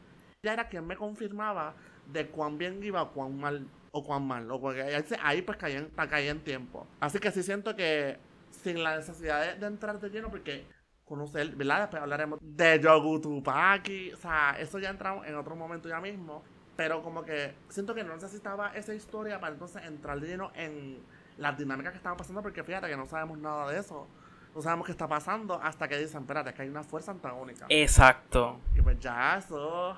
ella 0.43 0.53
era 0.53 0.69
quien 0.69 0.87
me 0.87 0.97
confirmaba 0.97 1.75
de 2.13 2.29
cuán 2.29 2.59
bien 2.59 2.83
iba 2.83 3.03
o 3.03 3.13
cuán 3.13 3.39
mal 3.39 3.67
o 3.93 4.05
cuán 4.05 4.27
mal. 4.27 4.51
O 4.51 4.61
porque 4.61 4.83
ahí 5.23 5.43
pues 5.43 5.59
caía 5.59 5.79
en, 5.79 5.91
en 5.97 6.41
tiempo. 6.41 6.87
Así 7.01 7.19
que 7.19 7.31
sí 7.31 7.43
siento 7.43 7.75
que 7.77 8.19
sin 8.51 8.83
la 8.83 8.97
necesidad 8.97 9.57
de, 9.57 9.67
entrar 9.67 10.01
de 10.01 10.11
lleno, 10.11 10.31
porque 10.31 10.67
conocer, 11.05 11.55
¿verdad? 11.57 11.81
Después 11.81 12.03
hablaremos 12.03 12.39
de 12.43 12.81
Yogutupaki. 12.81 14.13
O 14.13 14.17
sea, 14.17 14.57
eso 14.59 14.79
ya 14.79 14.91
entramos 14.91 15.27
en 15.27 15.35
otro 15.37 15.57
momento 15.57 15.89
ya 15.89 16.01
mismo. 16.01 16.43
Pero 16.77 17.03
como 17.03 17.25
que 17.25 17.55
siento 17.69 17.95
que 17.95 18.05
no 18.05 18.15
necesitaba 18.15 18.73
esa 18.77 18.95
historia 18.95 19.41
para 19.41 19.53
entonces 19.53 19.85
entrar 19.85 20.21
de 20.21 20.29
lleno 20.29 20.53
en 20.55 20.99
las 21.39 21.57
dinámicas 21.57 21.93
que 21.93 21.97
estaban 21.97 22.19
pasando, 22.19 22.43
porque 22.43 22.63
fíjate 22.63 22.89
que 22.89 22.97
no 22.97 23.07
sabemos 23.07 23.39
nada 23.39 23.71
de 23.71 23.79
eso. 23.79 24.07
No 24.55 24.63
sabemos 24.63 24.87
qué 24.87 24.93
está 24.93 25.09
pasando 25.09 25.61
hasta 25.63 25.89
que 25.89 25.99
dicen, 25.99 26.23
espérate, 26.23 26.53
que 26.53 26.63
hay 26.63 26.69
una 26.69 26.83
fuerza 26.83 27.13
antagónica. 27.13 27.67
Exacto. 27.69 28.61
Y 28.75 28.83
pues 28.83 28.99
ya 28.99 29.37
eso 29.37 29.97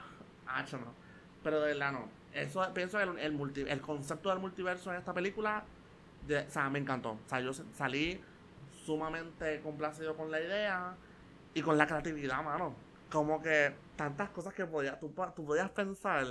pero 1.42 1.61
de 1.61 1.73
verdad 1.73 1.92
no. 1.92 2.09
Eso 2.32 2.62
pienso 2.75 2.99
que 2.99 3.04
el, 3.04 3.68
el, 3.68 3.80
concepto 3.80 4.28
del 4.28 4.38
multiverso 4.38 4.92
en 4.92 4.99
esta 4.99 5.12
película, 5.12 5.64
o 6.25 6.50
sea, 6.50 6.70
me 6.70 6.78
encantó. 6.78 7.12
O 7.12 7.28
sea, 7.28 7.40
yo 7.40 7.52
salí 7.52 8.20
sumamente 8.85 9.61
complacido 9.61 10.16
con 10.16 10.30
la 10.30 10.40
idea 10.40 10.97
y 11.54 11.62
con 11.62 11.76
la 11.76 11.87
creatividad, 11.87 12.42
mano. 12.42 12.75
Como 13.11 13.42
que 13.42 13.75
tantas 13.97 14.30
cosas 14.30 14.54
que 14.54 14.64
podías, 14.64 15.00
tú, 15.00 15.12
podías 15.12 15.70
pensar 15.70 16.26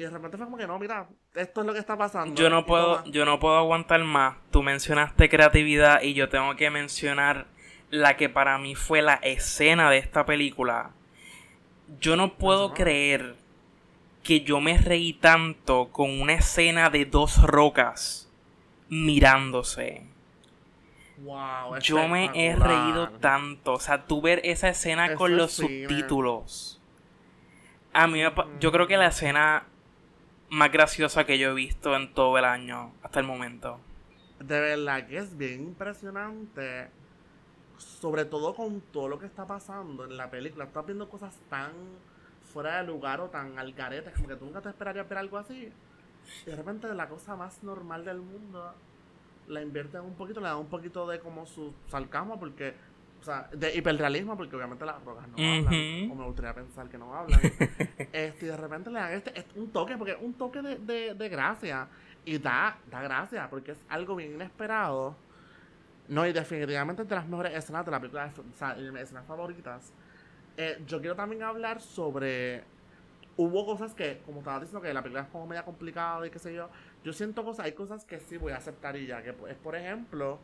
y 0.00 0.04
de 0.04 0.10
repente 0.10 0.36
fue 0.36 0.46
como 0.46 0.56
que 0.56 0.66
no, 0.66 0.78
mira, 0.78 1.08
esto 1.34 1.60
es 1.60 1.66
lo 1.66 1.72
que 1.72 1.78
está 1.78 1.96
pasando. 1.96 2.34
Yo 2.34 2.50
no 2.50 2.66
puedo, 2.66 3.04
yo 3.04 3.24
no 3.24 3.38
puedo 3.38 3.56
aguantar 3.56 4.02
más. 4.04 4.36
Tú 4.50 4.62
mencionaste 4.62 5.28
creatividad 5.28 6.02
y 6.02 6.14
yo 6.14 6.28
tengo 6.28 6.56
que 6.56 6.70
mencionar 6.70 7.46
la 7.90 8.16
que 8.16 8.28
para 8.28 8.58
mí 8.58 8.74
fue 8.74 9.02
la 9.02 9.14
escena 9.14 9.90
de 9.90 9.98
esta 9.98 10.24
película 10.24 10.92
yo 11.98 12.16
no 12.16 12.34
puedo 12.34 12.74
creer 12.74 13.34
que 14.22 14.42
yo 14.42 14.60
me 14.60 14.76
reí 14.78 15.14
tanto 15.14 15.88
con 15.90 16.20
una 16.20 16.34
escena 16.34 16.90
de 16.90 17.06
dos 17.06 17.42
rocas 17.42 18.30
mirándose. 18.88 20.06
Wow, 21.18 21.78
yo 21.80 22.08
me 22.08 22.30
he 22.34 22.54
reído 22.54 23.10
tanto. 23.10 23.74
O 23.74 23.80
sea, 23.80 24.06
tú 24.06 24.20
ver 24.20 24.40
esa 24.44 24.68
escena 24.68 25.14
con 25.14 25.36
los 25.36 25.52
subtítulos. 25.52 26.80
A 27.92 28.06
mí 28.06 28.20
yo 28.60 28.72
creo 28.72 28.86
que 28.86 28.96
la 28.96 29.08
escena 29.08 29.64
más 30.50 30.70
graciosa 30.72 31.24
que 31.24 31.38
yo 31.38 31.50
he 31.50 31.54
visto 31.54 31.94
en 31.96 32.12
todo 32.12 32.36
el 32.38 32.44
año 32.44 32.92
hasta 33.02 33.20
el 33.20 33.26
momento. 33.26 33.80
De 34.38 34.60
verdad 34.60 35.06
que 35.06 35.18
es 35.18 35.36
bien 35.36 35.60
impresionante 35.60 36.88
sobre 37.80 38.24
todo 38.24 38.54
con 38.54 38.80
todo 38.80 39.08
lo 39.08 39.18
que 39.18 39.26
está 39.26 39.46
pasando 39.46 40.04
en 40.04 40.16
la 40.16 40.30
película, 40.30 40.64
estás 40.64 40.84
viendo 40.84 41.08
cosas 41.08 41.34
tan 41.48 41.72
fuera 42.52 42.78
de 42.78 42.86
lugar 42.86 43.20
o 43.20 43.28
tan 43.28 43.58
algaretas, 43.58 44.14
como 44.14 44.28
que 44.28 44.36
tú 44.36 44.44
nunca 44.44 44.60
te 44.60 44.68
esperarías 44.68 45.08
ver 45.08 45.18
algo 45.18 45.38
así. 45.38 45.72
Y 46.46 46.50
de 46.50 46.56
repente 46.56 46.92
la 46.94 47.08
cosa 47.08 47.36
más 47.36 47.62
normal 47.62 48.04
del 48.04 48.20
mundo 48.20 48.74
la 49.48 49.62
invierten 49.62 50.02
un 50.02 50.14
poquito, 50.14 50.40
le 50.40 50.46
dan 50.46 50.58
un 50.58 50.68
poquito 50.68 51.06
de 51.08 51.20
como 51.20 51.46
su 51.46 51.72
sarcasmo, 51.88 52.38
porque, 52.38 52.74
o 53.20 53.22
sea, 53.22 53.48
de 53.52 53.76
hiperrealismo, 53.76 54.36
porque 54.36 54.56
obviamente 54.56 54.84
las 54.86 55.02
rojas 55.04 55.28
no 55.28 55.34
hablan, 55.34 56.10
o 56.10 56.14
me 56.14 56.24
gustaría 56.24 56.54
pensar 56.54 56.88
que 56.88 56.98
no 56.98 57.14
hablan. 57.14 57.40
este, 58.12 58.46
y 58.46 58.48
de 58.48 58.56
repente 58.56 58.90
le 58.90 58.98
dan 58.98 59.12
este, 59.12 59.44
un 59.56 59.70
toque, 59.70 59.96
porque 59.98 60.12
es 60.12 60.18
un 60.20 60.34
toque 60.34 60.62
de, 60.62 60.76
de, 60.78 61.14
de 61.14 61.28
gracia. 61.28 61.88
Y 62.24 62.38
da, 62.38 62.78
da 62.90 63.02
gracia, 63.02 63.48
porque 63.48 63.72
es 63.72 63.84
algo 63.88 64.14
bien 64.14 64.34
inesperado 64.34 65.16
no, 66.10 66.26
y 66.26 66.32
definitivamente 66.32 67.04
de 67.04 67.14
las 67.14 67.26
mejores 67.28 67.54
escenas 67.56 67.84
de 67.84 67.92
la 67.92 68.00
película, 68.00 68.32
o 68.36 68.56
sea, 68.58 68.74
mis 68.74 69.00
escenas 69.00 69.24
favoritas. 69.26 69.92
Eh, 70.56 70.82
yo 70.84 71.00
quiero 71.00 71.14
también 71.14 71.44
hablar 71.44 71.80
sobre. 71.80 72.64
Hubo 73.36 73.64
cosas 73.64 73.94
que, 73.94 74.20
como 74.26 74.40
estaba 74.40 74.58
diciendo, 74.58 74.80
que 74.82 74.92
la 74.92 75.02
película 75.02 75.22
es 75.22 75.28
como 75.28 75.46
media 75.46 75.64
complicada 75.64 76.26
y 76.26 76.30
qué 76.30 76.40
sé 76.40 76.52
yo. 76.52 76.68
Yo 77.04 77.12
siento 77.12 77.44
cosas, 77.44 77.64
hay 77.66 77.72
cosas 77.72 78.04
que 78.04 78.18
sí 78.18 78.36
voy 78.38 78.52
a 78.52 78.56
aceptar 78.56 78.96
y 78.96 79.06
ya. 79.06 79.22
Que 79.22 79.30
es, 79.30 79.56
por 79.56 79.76
ejemplo, 79.76 80.40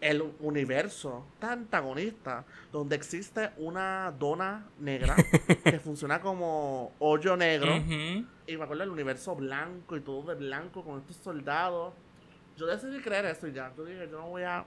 el 0.00 0.22
universo 0.40 1.26
antagonista, 1.40 2.44
donde 2.72 2.96
existe 2.96 3.50
una 3.58 4.14
dona 4.18 4.66
negra 4.78 5.16
que 5.64 5.78
funciona 5.84 6.20
como 6.20 6.92
hoyo 6.98 7.36
negro. 7.36 7.76
Y 7.76 8.56
me 8.56 8.64
acuerdo 8.64 8.80
del 8.80 8.90
universo 8.90 9.36
blanco 9.36 9.96
y 9.96 10.00
todo 10.00 10.22
de 10.22 10.34
blanco 10.34 10.82
con 10.82 10.98
estos 11.00 11.16
soldados 11.16 11.92
yo 12.60 12.66
decidí 12.66 13.00
creer 13.00 13.24
eso 13.24 13.46
y 13.46 13.52
ya. 13.52 13.72
Yo 13.74 13.86
dije, 13.86 14.06
yo 14.10 14.18
no 14.18 14.28
voy 14.28 14.42
a. 14.42 14.66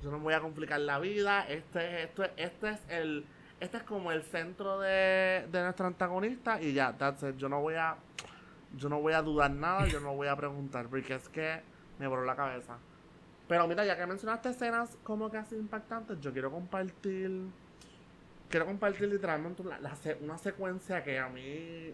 Yo 0.00 0.12
no 0.12 0.20
voy 0.20 0.32
a 0.32 0.40
complicar 0.40 0.78
la 0.78 1.00
vida. 1.00 1.44
Este, 1.48 2.04
esto, 2.04 2.22
este 2.36 2.70
es 2.70 2.80
el. 2.88 3.26
Este 3.58 3.78
es 3.78 3.82
como 3.82 4.12
el 4.12 4.22
centro 4.22 4.78
de, 4.78 5.44
de 5.50 5.62
nuestro 5.62 5.88
antagonista. 5.88 6.62
Y 6.62 6.72
ya, 6.72 6.96
that's 6.96 7.24
it. 7.24 7.36
Yo 7.36 7.48
no 7.48 7.60
voy 7.60 7.74
a. 7.74 7.96
Yo 8.76 8.88
no 8.88 9.00
voy 9.00 9.14
a 9.14 9.22
dudar 9.22 9.50
nada, 9.50 9.88
yo 9.88 9.98
no 9.98 10.14
voy 10.14 10.28
a 10.28 10.36
preguntar. 10.36 10.86
Porque 10.86 11.16
es 11.16 11.28
que 11.28 11.62
me 11.98 12.06
voló 12.06 12.24
la 12.24 12.36
cabeza. 12.36 12.78
Pero 13.48 13.68
mira, 13.68 13.84
ya 13.84 13.96
que 13.96 14.06
mencionaste 14.06 14.50
escenas 14.50 14.96
como 15.02 15.30
que 15.30 15.38
así 15.38 15.54
impactantes, 15.54 16.20
yo 16.20 16.32
quiero 16.32 16.50
compartir. 16.50 17.30
Quiero 18.48 18.66
compartir 18.66 19.08
literalmente 19.08 19.62
una 20.20 20.38
secuencia 20.38 21.02
que 21.02 21.18
a 21.18 21.28
mí 21.28 21.92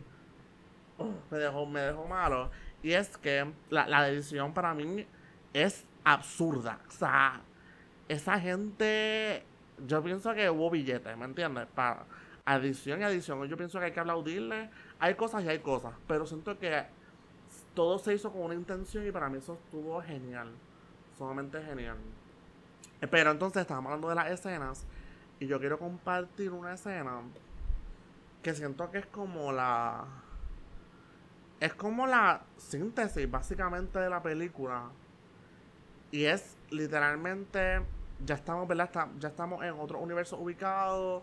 uh, 0.99 1.13
me 1.31 1.39
dejó, 1.39 1.67
me 1.67 1.81
dejó 1.81 2.07
malo. 2.07 2.51
Y 2.83 2.93
es 2.93 3.17
que 3.17 3.51
la, 3.71 3.87
la 3.87 4.03
decisión 4.03 4.53
para 4.53 4.75
mí 4.75 5.07
es 5.53 5.85
absurda. 6.05 6.79
O 6.89 6.91
sea, 6.91 7.41
esa 8.09 8.39
gente, 8.39 9.45
yo 9.87 10.03
pienso 10.03 10.35
que 10.35 10.51
hubo 10.51 10.71
billetes, 10.71 11.17
¿me 11.17 11.25
entiendes? 11.25 11.67
Para 11.75 12.05
adición 12.45 13.01
y 13.01 13.05
adición. 13.05 13.47
Yo 13.49 13.57
pienso 13.57 13.79
que 13.79 13.87
hay 13.87 13.93
que 13.93 14.01
aplaudirle. 14.01 14.69
Hay 14.99 15.15
cosas 15.15 15.45
y 15.45 15.49
hay 15.49 15.59
cosas, 15.61 15.95
pero 16.07 16.27
siento 16.27 16.59
que 16.59 16.85
todo 17.75 17.99
se 17.99 18.15
hizo 18.15 18.31
con 18.31 18.43
una 18.43 18.55
intención 18.55 19.07
y 19.07 19.11
para 19.11 19.29
mí 19.29 19.39
eso 19.39 19.55
estuvo 19.55 20.01
genial. 20.03 20.49
Sumamente 21.23 21.63
genial. 21.63 21.99
Pero 23.09 23.31
entonces 23.31 23.63
estamos 23.63 23.85
hablando 23.85 24.09
de 24.09 24.17
las 24.17 24.29
escenas 24.33 24.85
y 25.39 25.47
yo 25.47 25.61
quiero 25.61 25.79
compartir 25.79 26.51
una 26.51 26.75
escena 26.75 27.21
que 28.43 28.53
siento 28.55 28.91
que 28.91 28.99
es 28.99 29.07
como 29.07 29.53
la... 29.53 30.05
Es 31.61 31.75
como 31.75 32.09
la 32.09 32.43
síntesis 32.57 33.31
básicamente 33.31 34.01
de 34.01 34.11
la 34.11 34.21
película 34.21 34.91
y 36.11 36.25
es 36.25 36.57
literalmente, 36.71 37.83
ya 38.27 38.35
estamos, 38.35 38.67
¿verdad? 38.67 38.91
ya 39.21 39.29
estamos 39.29 39.63
en 39.63 39.75
otro 39.79 40.01
universo 40.01 40.39
ubicado. 40.39 41.23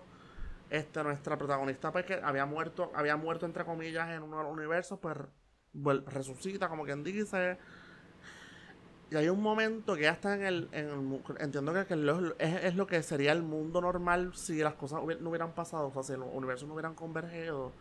Este, 0.70 1.04
nuestra 1.04 1.38
protagonista, 1.38 1.92
pues, 1.92 2.06
que 2.06 2.22
había 2.24 2.46
muerto, 2.46 2.90
había 2.96 3.18
muerto 3.18 3.46
entre 3.46 3.66
comillas 3.66 4.10
en 4.12 4.24
uno 4.24 4.38
de 4.38 4.44
los 4.44 4.54
universos, 4.54 4.98
pues 4.98 5.18
resucita, 6.06 6.70
como 6.70 6.86
quien 6.86 7.04
dice. 7.04 7.58
Y 9.12 9.16
hay 9.16 9.30
un 9.30 9.42
momento 9.42 9.96
que 9.96 10.04
ya 10.04 10.12
está 10.12 10.36
en 10.36 10.44
el. 10.44 10.70
entiendo 11.40 11.74
que, 11.74 12.36
es, 12.40 12.76
lo 12.76 12.86
que 12.86 13.02
sería 13.02 13.32
el 13.32 13.42
mundo 13.42 13.82
normal 13.82 14.32
si 14.36 14.60
las 14.60 14.76
cosas 14.76 15.02
no 15.20 15.30
hubieran 15.30 15.54
pasado, 15.54 15.88
o 15.88 15.94
sea, 15.94 16.04
si 16.04 16.14
los 16.14 16.30
universos 16.32 16.68
no 16.68 16.76
hubieran 16.76 16.94
convergido. 16.94 17.72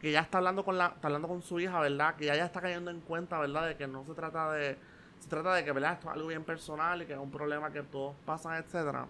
Que 0.00 0.10
ya 0.10 0.20
está 0.20 0.38
hablando 0.38 0.64
con 0.64 0.78
la, 0.78 0.86
está 0.86 1.08
hablando 1.08 1.28
con 1.28 1.42
su 1.42 1.60
hija, 1.60 1.78
¿verdad? 1.78 2.16
Que 2.16 2.26
ya, 2.26 2.34
ya 2.34 2.46
está 2.46 2.60
cayendo 2.60 2.90
en 2.90 3.00
cuenta, 3.00 3.38
¿verdad? 3.38 3.68
De 3.68 3.76
que 3.76 3.86
no 3.86 4.04
se 4.04 4.14
trata 4.14 4.50
de 4.52 4.76
se 5.22 5.28
trata 5.28 5.54
de 5.54 5.64
que, 5.64 5.70
¿verdad? 5.70 5.92
Esto 5.92 6.08
es 6.08 6.14
algo 6.14 6.28
bien 6.28 6.42
personal 6.42 7.00
y 7.00 7.06
que 7.06 7.12
es 7.12 7.18
un 7.18 7.30
problema 7.30 7.70
que 7.70 7.82
todos 7.82 8.16
pasan, 8.26 8.56
etcétera. 8.56 9.06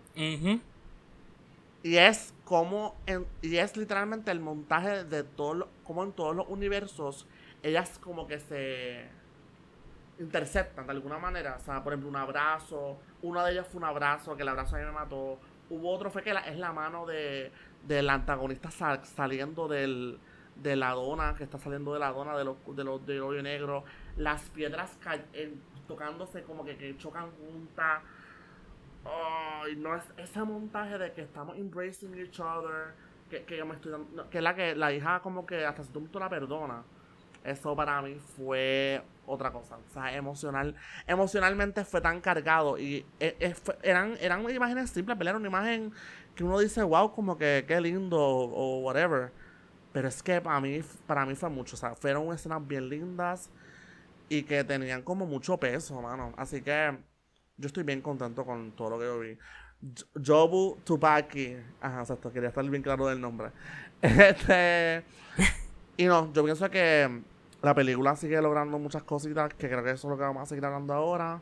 Y 1.83 1.97
es 1.97 2.35
como, 2.45 2.95
y 3.41 3.57
es 3.57 3.77
literalmente 3.79 4.31
el 4.31 4.39
montaje 4.39 5.05
de 5.05 5.25
todo, 5.25 5.69
como 5.85 6.05
en 6.05 6.13
todos 6.13 6.37
los 6.37 6.47
universos, 6.49 7.27
ellas 7.63 7.99
como 7.99 8.27
que 8.27 8.39
se 8.41 9.09
interceptan 10.23 10.87
de 10.87 10.93
alguna 10.93 11.19
manera. 11.19 11.57
O 11.57 11.61
sea, 11.61 11.83
por 11.83 11.93
ejemplo, 11.93 12.09
un 12.09 12.17
abrazo, 12.17 12.99
una 13.23 13.45
de 13.45 13.53
ellas 13.53 13.67
fue 13.69 13.79
un 13.79 13.85
abrazo, 13.85 14.37
que 14.37 14.43
el 14.43 14.49
abrazo 14.49 14.77
a 14.77 14.79
mí 14.79 14.85
me 14.85 14.93
mató. 14.93 15.39
Hubo 15.71 15.91
otro 15.91 16.11
fue 16.11 16.23
que 16.23 16.31
es 16.31 16.59
la 16.59 16.73
mano 16.73 17.07
de, 17.07 17.51
del 17.87 18.11
antagonista 18.11 18.71
saliendo 18.71 19.69
del, 19.69 20.19
de 20.57 20.77
la 20.77 20.91
dona, 20.91 21.35
que 21.35 21.45
está 21.45 21.59
saliendo 21.59 21.93
de 21.95 22.01
la 22.01 22.11
dona 22.11 22.37
de 22.37 22.45
los, 22.45 22.57
de 22.75 22.85
los 22.85 23.05
de 23.07 23.21
hoyo 23.21 23.43
negro. 23.43 23.85
Las 24.17 24.43
piedras 24.51 24.99
caen 25.01 25.61
tocándose 25.87 26.43
como 26.43 26.65
que, 26.65 26.97
chocan 26.99 27.31
juntas. 27.33 28.03
Oh, 29.05 29.65
no 29.79 29.97
es 29.97 30.05
ese 30.17 30.43
montaje 30.45 30.97
de 30.97 31.13
que 31.13 31.23
estamos 31.23 31.57
embracing 31.57 32.15
each 32.19 32.39
other, 32.39 32.95
que, 33.29 33.45
que 33.45 33.65
me 33.65 33.75
estoy 33.75 33.93
dando, 33.93 34.31
que 34.31 34.41
la 34.41 34.55
que 34.55 34.77
la 34.77 34.93
hija 34.93 35.21
como 35.21 35.45
que 35.45 35.65
hasta 35.65 35.83
si 35.83 35.91
tú 35.91 36.19
la 36.19 36.29
perdona. 36.29 36.85
Eso 37.45 37.75
para 37.75 38.01
mí 38.03 38.17
fue 38.37 39.03
otra 39.27 39.51
cosa. 39.53 39.77
O 39.77 39.93
sea, 39.93 40.15
emocional, 40.15 40.75
emocionalmente 41.07 41.85
fue 41.85 42.01
tan 42.01 42.21
cargado. 42.21 42.79
Y 42.79 43.05
e, 43.19 43.37
e, 43.41 43.55
eran, 43.83 44.17
eran 44.21 44.49
imágenes 44.49 44.91
simples, 44.91 45.17
pero 45.19 45.31
era 45.31 45.39
una 45.39 45.49
imagen 45.49 45.93
que 46.35 46.45
uno 46.45 46.59
dice, 46.59 46.83
wow, 46.83 47.13
como 47.13 47.37
que 47.37 47.65
qué 47.67 47.81
lindo 47.81 48.19
o, 48.19 48.81
whatever. 48.81 49.33
Pero 49.93 50.09
es 50.09 50.23
que 50.23 50.41
para 50.41 50.61
mí, 50.61 50.81
para 51.07 51.27
mí 51.27 51.35
fue 51.35 51.51
mucho. 51.51 51.75
O 51.77 51.79
sea, 51.79 51.95
fueron 51.95 52.33
escenas 52.33 52.67
bien 52.67 52.89
lindas 52.89 53.51
y 54.29 54.45
que 54.45 54.65
tenían 54.65 55.03
como 55.03 55.27
mucho 55.27 55.59
peso, 55.59 56.01
mano. 56.01 56.33
Así 56.37 56.63
que 56.63 56.97
yo 57.57 57.67
estoy 57.67 57.83
bien 57.83 58.01
contento 58.01 58.45
con 58.45 58.73
todo 58.73 58.91
lo 58.91 58.99
que 58.99 59.05
yo 59.05 59.21
vi. 59.21 59.39
Jobu 60.25 60.79
Tupaki. 60.85 61.57
Ajá, 61.81 62.01
exacto, 62.01 62.33
quería 62.33 62.51
estar 62.51 62.65
bien 62.65 62.83
claro 62.83 63.09
del 63.09 63.21
nombre. 63.21 63.51
Este. 64.03 65.05
Y 65.97 66.07
no, 66.07 66.33
yo 66.33 66.43
pienso 66.45 66.69
que 66.71 67.23
la 67.63 67.75
película 67.75 68.17
sigue 68.17 68.41
logrando 68.43 68.79
muchas 68.79 69.05
cositas, 69.05 69.55
que 69.55 69.69
creo 69.69 69.85
que 69.85 69.91
eso 69.91 70.09
es 70.09 70.11
lo 70.11 70.17
que 70.17 70.25
vamos 70.25 70.43
a 70.43 70.47
seguir 70.47 70.65
hablando 70.65 70.93
ahora. 70.93 71.41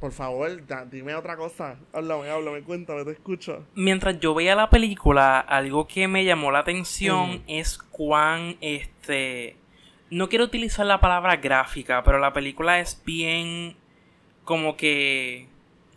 Por 0.00 0.12
favor, 0.12 0.50
dime 0.90 1.14
otra 1.14 1.36
cosa. 1.36 1.76
Háblame, 1.92 2.28
háblame, 2.30 2.62
cuéntame, 2.62 3.04
te 3.04 3.12
escucho. 3.12 3.64
Mientras 3.74 4.18
yo 4.20 4.34
veía 4.34 4.54
la 4.54 4.68
película, 4.68 5.40
algo 5.40 5.86
que 5.86 6.08
me 6.08 6.24
llamó 6.24 6.50
la 6.50 6.60
atención 6.60 7.36
mm. 7.36 7.42
es 7.48 7.78
cuán, 7.78 8.56
este... 8.60 9.56
No 10.08 10.28
quiero 10.28 10.44
utilizar 10.44 10.86
la 10.86 11.00
palabra 11.00 11.36
gráfica, 11.36 12.02
pero 12.04 12.18
la 12.18 12.32
película 12.32 12.78
es 12.78 13.02
bien 13.04 13.76
como 14.44 14.76
que 14.76 15.48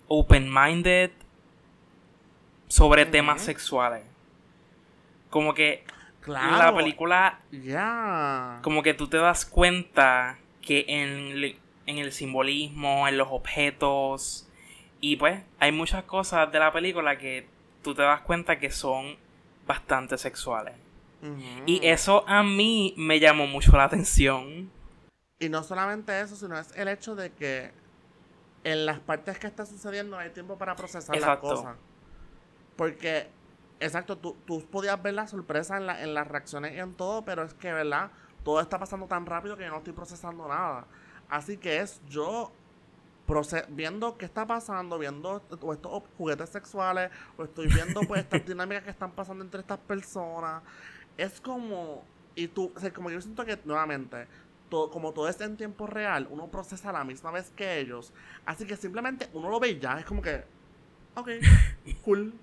open-minded 0.08 1.12
sobre 2.68 3.06
temas 3.06 3.42
sexuales. 3.42 4.04
Como 5.30 5.54
que 5.54 5.84
la 6.26 6.74
película. 6.76 7.40
Ya. 7.52 8.60
Como 8.62 8.84
que 8.84 8.94
tú 8.94 9.08
te 9.08 9.18
das 9.18 9.46
cuenta 9.46 10.38
que 10.62 10.86
en, 10.88 11.56
en 11.86 11.98
el 11.98 12.12
simbolismo, 12.12 13.08
en 13.08 13.18
los 13.18 13.30
objetos. 13.32 14.48
Y 15.02 15.16
pues, 15.16 15.42
hay 15.60 15.72
muchas 15.72 16.04
cosas 16.04 16.52
de 16.52 16.60
la 16.60 16.72
película 16.72 17.18
que 17.18 17.48
tú 17.82 17.96
te 17.96 18.02
das 18.02 18.22
cuenta 18.22 18.60
que 18.60 18.72
son 18.72 19.18
bastante 19.66 20.18
sexuales. 20.18 20.76
Y 21.66 21.86
eso 21.86 22.24
a 22.28 22.44
mí 22.44 22.94
me 22.96 23.20
llamó 23.20 23.46
mucho 23.46 23.76
la 23.76 23.84
atención. 23.84 24.72
Y 25.38 25.50
no 25.50 25.64
solamente 25.64 26.20
eso, 26.22 26.36
sino 26.36 26.58
es 26.58 26.76
el 26.78 26.88
hecho 26.88 27.16
de 27.16 27.32
que 27.32 27.72
en 28.64 28.86
las 28.86 29.00
partes 29.00 29.38
que 29.38 29.48
está 29.48 29.66
sucediendo 29.66 30.18
hay 30.18 30.30
tiempo 30.30 30.58
para 30.58 30.76
procesar 30.76 31.18
las 31.18 31.38
cosas. 31.40 31.76
Porque 32.76 33.28
Exacto, 33.80 34.18
tú, 34.18 34.36
tú 34.46 34.66
podías 34.66 35.02
ver 35.02 35.14
la 35.14 35.28
sorpresa 35.28 35.78
en, 35.78 35.86
la, 35.86 36.04
en 36.04 36.14
las 36.14 36.28
reacciones 36.28 36.74
y 36.74 36.80
en 36.80 36.94
todo, 36.94 37.24
pero 37.24 37.44
es 37.44 37.54
que, 37.54 37.72
¿verdad? 37.72 38.12
Todo 38.44 38.60
está 38.60 38.78
pasando 38.78 39.08
tan 39.08 39.26
rápido 39.26 39.56
que 39.56 39.64
yo 39.64 39.70
no 39.70 39.78
estoy 39.78 39.94
procesando 39.94 40.48
nada. 40.48 40.86
Así 41.30 41.58
que 41.58 41.80
es 41.80 42.02
yo 42.08 42.52
viendo 43.70 44.18
qué 44.18 44.26
está 44.26 44.48
pasando, 44.48 44.98
viendo 44.98 45.42
o 45.62 45.74
estos 45.74 46.04
juguetes 46.18 46.50
sexuales, 46.50 47.12
o 47.38 47.44
estoy 47.44 47.68
viendo 47.68 48.02
pues 48.02 48.22
estas 48.22 48.46
dinámicas 48.48 48.84
que 48.84 48.90
están 48.90 49.12
pasando 49.12 49.44
entre 49.44 49.62
estas 49.62 49.80
personas. 49.80 50.64
Es 51.18 51.40
como, 51.40 52.04
y 52.36 52.48
tú, 52.48 52.72
o 52.76 52.80
sea, 52.80 52.92
como 52.92 53.10
yo 53.12 53.22
siento 53.22 53.46
que 53.46 53.60
nuevamente, 53.66 54.28
todo, 54.70 54.90
como 54.90 55.14
todo 55.14 55.28
es 55.28 55.40
en 55.42 55.58
tiempo 55.58 55.88
real, 55.88 56.28
uno 56.32 56.48
procesa 56.48 56.90
a 56.90 56.94
la 56.94 57.04
misma 57.04 57.32
vez 57.32 57.52
que 57.56 57.80
ellos. 57.80 58.14
Así 58.46 58.66
que 58.66 58.76
simplemente 58.76 59.30
uno 59.34 59.50
lo 59.50 59.60
ve 59.60 59.80
ya, 59.80 60.00
es 60.00 60.06
como 60.06 60.22
que, 60.22 60.44
ok, 61.16 61.30
cool. 62.04 62.34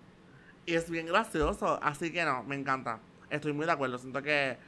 Y 0.67 0.75
es 0.75 0.91
bien 0.91 1.07
gracioso. 1.07 1.79
Así 1.81 2.13
que 2.13 2.25
no, 2.25 2.43
me 2.43 2.57
encanta. 2.57 2.99
Estoy 3.31 3.53
muy 3.53 3.65
de 3.67 3.73
acuerdo. 3.73 3.99
Siento 3.99 4.21
que. 4.21 4.59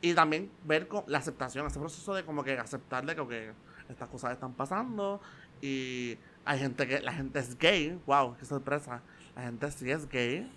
Y 0.00 0.12
también 0.12 0.50
ver 0.64 0.88
con 0.88 1.04
la 1.06 1.18
aceptación, 1.18 1.66
ese 1.66 1.78
proceso 1.78 2.12
de 2.14 2.24
como 2.24 2.44
que 2.44 2.58
aceptarle 2.58 3.16
que 3.16 3.52
estas 3.88 4.08
cosas 4.08 4.32
están 4.32 4.52
pasando. 4.52 5.20
Y 5.62 6.18
hay 6.44 6.58
gente 6.58 6.86
que. 6.86 7.00
La 7.00 7.12
gente 7.12 7.38
es 7.38 7.56
gay. 7.56 7.98
Wow, 8.06 8.36
qué 8.36 8.44
sorpresa. 8.44 9.00
La 9.36 9.42
gente 9.42 9.70
sí 9.70 9.90
es 9.90 10.08
gay. 10.08 10.52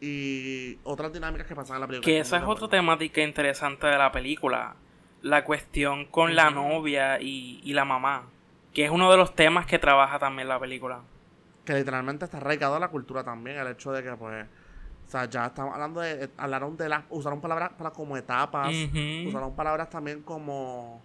Y 0.00 0.78
otras 0.84 1.12
dinámicas 1.12 1.46
que 1.46 1.54
pasan 1.54 1.76
en 1.76 1.80
la 1.80 1.86
película. 1.86 2.04
Que 2.04 2.20
esa 2.20 2.36
es 2.36 2.44
otra 2.44 2.68
temática 2.68 3.22
interesante 3.22 3.86
de 3.86 3.96
la 3.96 4.12
película. 4.12 4.76
La 5.22 5.44
cuestión 5.44 6.06
con 6.06 6.34
la 6.34 6.50
novia 6.50 7.20
y, 7.20 7.60
y 7.64 7.72
la 7.72 7.84
mamá. 7.84 8.24
Que 8.74 8.84
es 8.84 8.90
uno 8.90 9.10
de 9.10 9.16
los 9.16 9.34
temas 9.34 9.64
que 9.64 9.78
trabaja 9.78 10.18
también 10.18 10.48
la 10.48 10.58
película 10.58 11.02
que 11.64 11.74
literalmente 11.74 12.24
está 12.24 12.38
arraigado 12.38 12.76
a 12.76 12.80
la 12.80 12.88
cultura 12.88 13.22
también, 13.22 13.58
el 13.58 13.68
hecho 13.68 13.92
de 13.92 14.02
que 14.02 14.12
pues 14.16 14.46
o 15.06 15.10
sea, 15.10 15.26
ya 15.26 15.46
estamos 15.46 15.74
hablando 15.74 16.00
de 16.00 16.30
hablaron 16.36 16.76
de 16.76 16.88
las 16.88 17.04
usaron 17.10 17.40
palabras 17.40 17.72
para 17.76 17.90
como 17.90 18.16
etapas, 18.16 18.72
usaron 19.26 19.54
palabras 19.54 19.90
también 19.90 20.22
como 20.22 21.02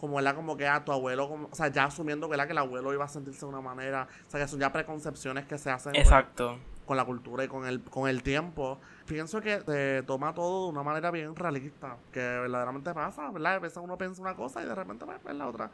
como 0.00 0.18
era 0.18 0.34
como 0.34 0.56
que 0.56 0.66
a 0.66 0.82
tu 0.82 0.92
abuelo, 0.92 1.28
como, 1.28 1.48
o 1.52 1.54
sea, 1.54 1.68
ya 1.68 1.84
asumiendo 1.84 2.26
que 2.26 2.34
el 2.34 2.58
abuelo 2.58 2.94
iba 2.94 3.04
a 3.04 3.08
sentirse 3.08 3.40
de 3.40 3.46
una 3.46 3.60
manera, 3.60 4.08
o 4.26 4.30
sea, 4.30 4.40
que 4.40 4.48
son 4.48 4.58
ya 4.58 4.72
preconcepciones 4.72 5.44
que 5.44 5.58
se 5.58 5.70
hacen 5.70 5.94
Exacto. 5.94 6.58
con 6.86 6.96
la 6.96 7.04
cultura 7.04 7.44
y 7.44 7.48
con 7.48 7.66
el 7.66 7.82
con 7.82 8.08
el 8.08 8.22
tiempo. 8.22 8.80
Pienso 9.06 9.42
que 9.42 9.60
se 9.60 10.02
toma 10.06 10.32
todo 10.32 10.64
de 10.64 10.72
una 10.72 10.82
manera 10.82 11.10
bien 11.10 11.36
realista, 11.36 11.98
que 12.12 12.20
verdaderamente 12.20 12.94
pasa, 12.94 13.30
¿verdad? 13.30 13.56
A 13.56 13.58
veces 13.58 13.76
uno 13.76 13.98
piensa 13.98 14.22
una 14.22 14.34
cosa 14.34 14.62
y 14.62 14.66
de 14.66 14.74
repente 14.74 15.04
pues, 15.04 15.18
es 15.22 15.34
la 15.34 15.46
otra. 15.46 15.70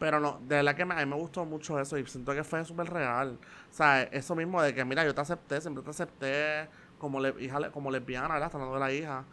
Pero 0.00 0.18
no, 0.18 0.40
de 0.40 0.56
verdad 0.56 0.74
que 0.74 0.82
a 0.82 0.86
mí 0.86 0.94
me 1.06 1.14
gustó 1.14 1.44
mucho 1.44 1.78
eso 1.78 1.98
y 1.98 2.06
siento 2.06 2.32
que 2.32 2.42
fue 2.42 2.64
súper 2.64 2.90
real. 2.90 3.38
O 3.70 3.72
sea, 3.72 4.02
eso 4.04 4.34
mismo 4.34 4.62
de 4.62 4.74
que, 4.74 4.82
mira, 4.82 5.04
yo 5.04 5.14
te 5.14 5.20
acepté, 5.20 5.60
siempre 5.60 5.84
te 5.84 5.90
acepté 5.90 6.68
como, 6.96 7.20
le, 7.20 7.34
hija, 7.38 7.70
como 7.70 7.90
lesbiana, 7.90 8.32
¿verdad? 8.32 8.50
Hablando 8.50 8.74
de 8.74 8.80
la 8.80 8.92
hija. 8.92 9.24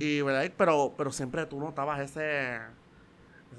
Y, 0.00 0.20
¿verdad? 0.22 0.50
Pero, 0.58 0.92
pero 0.98 1.12
siempre 1.12 1.46
tú 1.46 1.60
notabas 1.60 2.00
ese... 2.00 2.58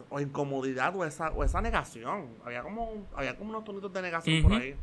O 0.09 0.19
incomodidad 0.19 0.93
o 0.97 1.05
esa, 1.05 1.29
o 1.29 1.45
esa 1.45 1.61
negación. 1.61 2.27
Había 2.43 2.61
como, 2.61 3.07
había 3.15 3.37
como 3.37 3.51
unos 3.51 3.63
tonitos 3.63 3.93
de 3.93 4.01
negación 4.01 4.43
por 4.43 4.53
ahí. 4.53 4.75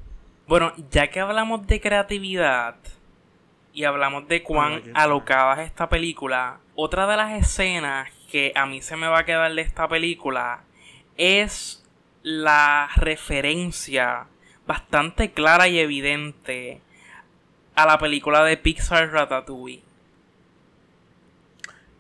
Bueno, 0.49 0.73
ya 0.90 1.11
que 1.11 1.20
hablamos 1.20 1.66
de 1.66 1.79
creatividad 1.79 2.77
y 3.75 3.85
hablamos 3.85 4.27
de 4.29 4.42
cuán 4.42 4.83
alocada 4.94 5.62
es 5.62 5.68
esta 5.68 5.90
película, 5.90 6.61
otra 6.75 7.07
de 7.07 7.16
las 7.18 7.33
escenas 7.33 8.11
que 8.31 8.53
a 8.57 8.64
mí 8.64 8.81
se 8.81 8.96
me 8.96 9.09
va 9.09 9.20
a 9.20 9.25
quedar 9.25 9.53
de 9.55 9.61
esta 9.61 9.87
película 9.88 10.64
es 11.21 11.85
la 12.23 12.89
referencia 12.97 14.27
bastante 14.67 15.33
clara 15.33 15.69
y 15.69 15.79
evidente 15.79 16.81
a 17.75 17.85
la 17.85 17.99
película 17.99 18.43
de 18.43 18.57
Pixar 18.57 19.13
Ratatouille. 19.13 19.83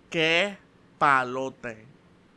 Qué 0.08 0.56
palote. 0.98 1.84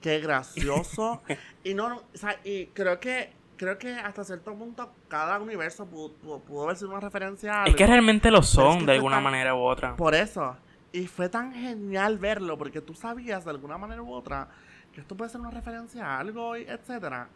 Qué 0.02 0.19
gracioso. 0.19 1.22
y 1.63 1.74
no, 1.74 1.96
o 1.96 2.17
sea, 2.17 2.38
y 2.43 2.65
creo 2.67 3.00
que 3.00 3.32
creo 3.56 3.78
que 3.78 3.93
hasta 3.93 4.26
cierto 4.26 4.54
punto 4.54 4.91
cada 5.08 5.39
universo 5.39 5.86
pudo, 5.86 6.12
pudo, 6.39 6.63
haber 6.63 6.76
sido 6.76 6.89
una 6.89 7.00
referencia 7.00 7.63
a 7.63 7.65
Es 7.65 7.76
que 7.76 7.88
realmente 7.88 8.30
lo 8.30 8.43
son 8.43 8.86
de 8.86 8.91
alguna 8.91 9.22
manera 9.22 9.56
u 9.56 9.60
otra. 9.60 9.96
Por 9.96 10.15
eso. 10.15 10.58
Y 10.91 11.08
fue 11.08 11.30
tan 11.30 11.54
genial 11.54 12.17
verlo 12.17 12.58
porque 12.58 12.82
tú 12.82 12.93
sabías 12.93 13.46
de 13.46 13.52
alguna 13.52 13.78
manera 13.78 14.02
u 14.02 14.12
otra 14.12 14.50
que 14.93 15.01
esto 15.01 15.17
puede 15.17 15.29
ser 15.29 15.41
una 15.41 15.51
referencia 15.51 16.06
a 16.06 16.19
algo, 16.19 16.56
etcétera. 16.56 17.27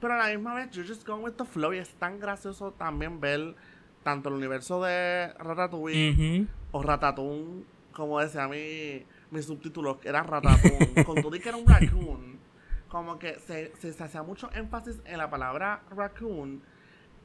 Pero 0.00 0.14
a 0.14 0.16
la 0.18 0.28
misma 0.28 0.54
vez, 0.54 0.70
you're 0.72 0.86
just 0.86 1.06
going 1.06 1.22
with 1.22 1.34
the 1.34 1.44
flow 1.44 1.72
y 1.72 1.78
es 1.78 1.90
tan 1.94 2.18
gracioso 2.18 2.72
también 2.72 3.20
ver 3.20 3.54
tanto 4.02 4.28
el 4.28 4.36
universo 4.36 4.82
de 4.82 5.32
Ratatouille 5.38 6.46
o 6.72 6.82
Ratatouille, 6.82 7.64
como 7.92 8.20
decía 8.20 8.46
mi, 8.46 9.04
mi 9.30 9.42
subtítulo, 9.42 9.98
era 10.04 10.22
Ratatouille, 10.22 11.04
con 11.06 11.20
todo 11.22 11.34
y 11.34 11.40
que 11.40 11.48
era 11.48 11.58
un 11.58 11.66
raccoon, 11.66 12.38
como 12.88 13.18
que 13.18 13.38
se, 13.40 13.74
se, 13.76 14.02
hacía 14.02 14.22
mucho 14.22 14.50
énfasis 14.52 15.00
en 15.06 15.18
la 15.18 15.30
palabra 15.30 15.82
raccoon 15.90 16.62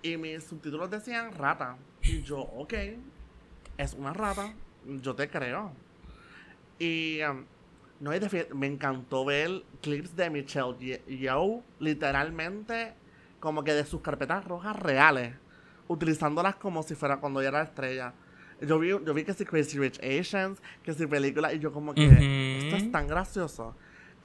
y 0.02 0.18
mis 0.18 0.44
subtítulos 0.44 0.90
decían 0.90 1.34
rata. 1.34 1.78
Y 2.02 2.24
yo, 2.24 2.40
ok, 2.40 2.74
es 3.78 3.94
una 3.94 4.14
rata, 4.14 4.54
yo 4.86 5.14
te 5.14 5.30
creo. 5.30 5.74
Y 6.80 7.22
um, 7.22 7.46
no, 8.02 8.12
me 8.56 8.68
encantó 8.68 9.24
ver 9.24 9.64
clips 9.82 10.16
de 10.16 10.30
Michelle 10.32 11.02
Yeoh, 11.08 11.64
literalmente, 11.80 12.96
como 13.40 13.64
que 13.64 13.74
de 13.74 13.86
sus 13.86 14.02
carpetas 14.02 14.44
rojas 14.44 14.76
reales, 14.76 15.36
utilizándolas 15.88 16.56
como 16.56 16.82
si 16.82 16.96
fuera 16.96 17.18
cuando 17.18 17.42
ella 17.42 17.50
era 17.50 17.62
estrella. 17.62 18.14
Yo 18.60 18.80
vi, 18.80 18.90
yo 18.90 19.14
vi 19.14 19.24
que 19.24 19.34
si 19.34 19.46
Crazy 19.46 19.78
Rich 19.78 20.00
Asians, 20.00 20.60
que 20.84 20.94
si 20.94 21.06
película, 21.06 21.54
y 21.54 21.60
yo 21.60 21.72
como 21.72 21.94
que, 21.94 22.60
esto 22.64 22.76
es 22.76 22.92
tan 22.92 23.08
gracioso. 23.08 23.76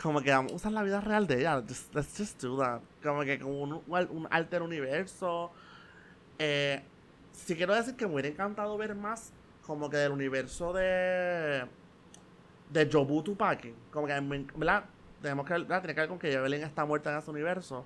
Como 0.02 0.22
que 0.22 0.30
vamos 0.30 0.52
a 0.52 0.56
usar 0.56 0.72
la 0.72 0.82
vida 0.82 1.00
real 1.00 1.26
de 1.26 1.40
ella. 1.40 1.62
let's 1.94 2.18
just 2.18 2.42
do 2.42 2.58
that. 2.58 2.80
Como 3.02 3.22
que 3.22 3.38
como 3.38 3.60
un, 3.62 3.82
un 3.86 4.28
alter 4.30 4.62
universo. 4.62 5.50
Eh, 6.38 6.82
sí 7.32 7.56
quiero 7.56 7.74
decir 7.74 7.94
que 7.94 8.06
me 8.06 8.14
hubiera 8.14 8.28
encantado 8.28 8.76
ver 8.76 8.94
más 8.94 9.32
como 9.66 9.88
que 9.88 9.96
del 9.96 10.12
universo 10.12 10.74
de 10.74 11.66
de 12.70 12.88
Jobu 12.90 13.22
Tupaki. 13.22 13.74
Como 13.90 14.06
que, 14.06 14.20
¿verdad? 14.56 14.84
Tenemos 15.22 15.46
que, 15.46 15.52
¿verdad? 15.54 15.80
Tiene 15.80 15.94
que 15.94 16.00
ver 16.00 16.08
con 16.08 16.18
que 16.18 16.32
Evelyn 16.32 16.62
está 16.62 16.84
muerta 16.84 17.12
en 17.12 17.18
ese 17.18 17.30
universo. 17.30 17.84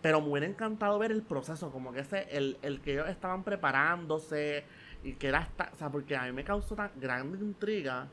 Pero 0.00 0.20
me 0.20 0.28
hubiera 0.28 0.46
encantado 0.46 0.98
ver 0.98 1.10
el 1.10 1.22
proceso, 1.22 1.70
como 1.70 1.92
que 1.92 2.00
ese, 2.00 2.28
el, 2.30 2.56
el 2.62 2.80
que 2.80 2.92
ellos 2.92 3.08
estaban 3.08 3.42
preparándose 3.42 4.64
Y 5.02 5.14
que 5.14 5.28
era 5.28 5.38
hasta, 5.38 5.70
o 5.74 5.76
sea, 5.76 5.90
porque 5.90 6.16
a 6.16 6.22
mí 6.22 6.32
me 6.32 6.44
causó 6.44 6.76
tan 6.76 6.92
grande 6.96 7.38
intriga 7.38 8.08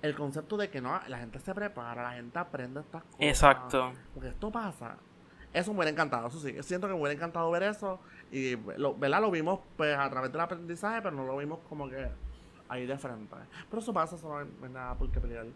el 0.00 0.14
concepto 0.14 0.56
de 0.56 0.70
que 0.70 0.80
no, 0.80 0.98
la 1.08 1.18
gente 1.18 1.38
se 1.40 1.54
prepara, 1.54 2.02
la 2.02 2.12
gente 2.12 2.38
aprende 2.38 2.80
estas 2.80 3.02
cosas. 3.02 3.20
Exacto. 3.20 3.92
Porque 4.14 4.28
esto 4.28 4.50
pasa. 4.50 4.96
Eso 5.52 5.72
me 5.72 5.78
hubiera 5.78 5.90
encantado, 5.90 6.28
eso 6.28 6.38
sí. 6.38 6.54
Siento 6.62 6.86
que 6.86 6.94
me 6.94 7.00
hubiera 7.00 7.14
encantado 7.14 7.50
ver 7.50 7.64
eso. 7.64 8.00
Y, 8.30 8.56
lo, 8.76 8.94
¿verdad? 8.94 9.20
Lo 9.20 9.30
vimos 9.30 9.60
pues 9.76 9.96
a 9.96 10.08
través 10.08 10.30
del 10.30 10.40
aprendizaje, 10.40 11.02
pero 11.02 11.16
no 11.16 11.24
lo 11.24 11.36
vimos 11.36 11.60
como 11.68 11.88
que 11.88 12.08
ahí 12.68 12.86
de 12.86 12.96
frente. 12.98 13.34
Pero 13.70 13.80
eso 13.82 13.92
pasa, 13.92 14.16
eso 14.16 14.28
no 14.28 14.38
hay 14.38 14.72
nada 14.72 14.94
por 14.94 15.10
qué 15.10 15.20
pelear. 15.20 15.46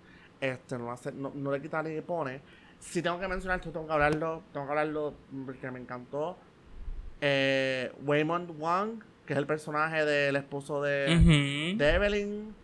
Este, 0.40 0.76
no, 0.78 0.90
hace, 0.90 1.12
no, 1.12 1.30
no 1.34 1.52
le 1.52 1.60
quita 1.62 1.82
ni 1.82 2.00
pone. 2.00 2.40
Si 2.80 3.00
tengo 3.00 3.20
que 3.20 3.28
mencionar 3.28 3.58
esto, 3.60 3.70
tengo 3.70 3.86
que 3.86 3.92
hablarlo, 3.92 4.42
tengo 4.52 4.66
que 4.66 4.70
hablarlo 4.72 5.14
porque 5.46 5.70
me 5.70 5.78
encantó. 5.80 6.36
Eh, 7.20 7.92
Waymond 8.04 8.58
Wang, 8.58 9.02
que 9.24 9.34
es 9.34 9.38
el 9.38 9.46
personaje 9.46 10.04
del 10.04 10.34
esposo 10.36 10.82
de, 10.82 11.14
de 11.78 11.90
Evelyn. 11.94 12.54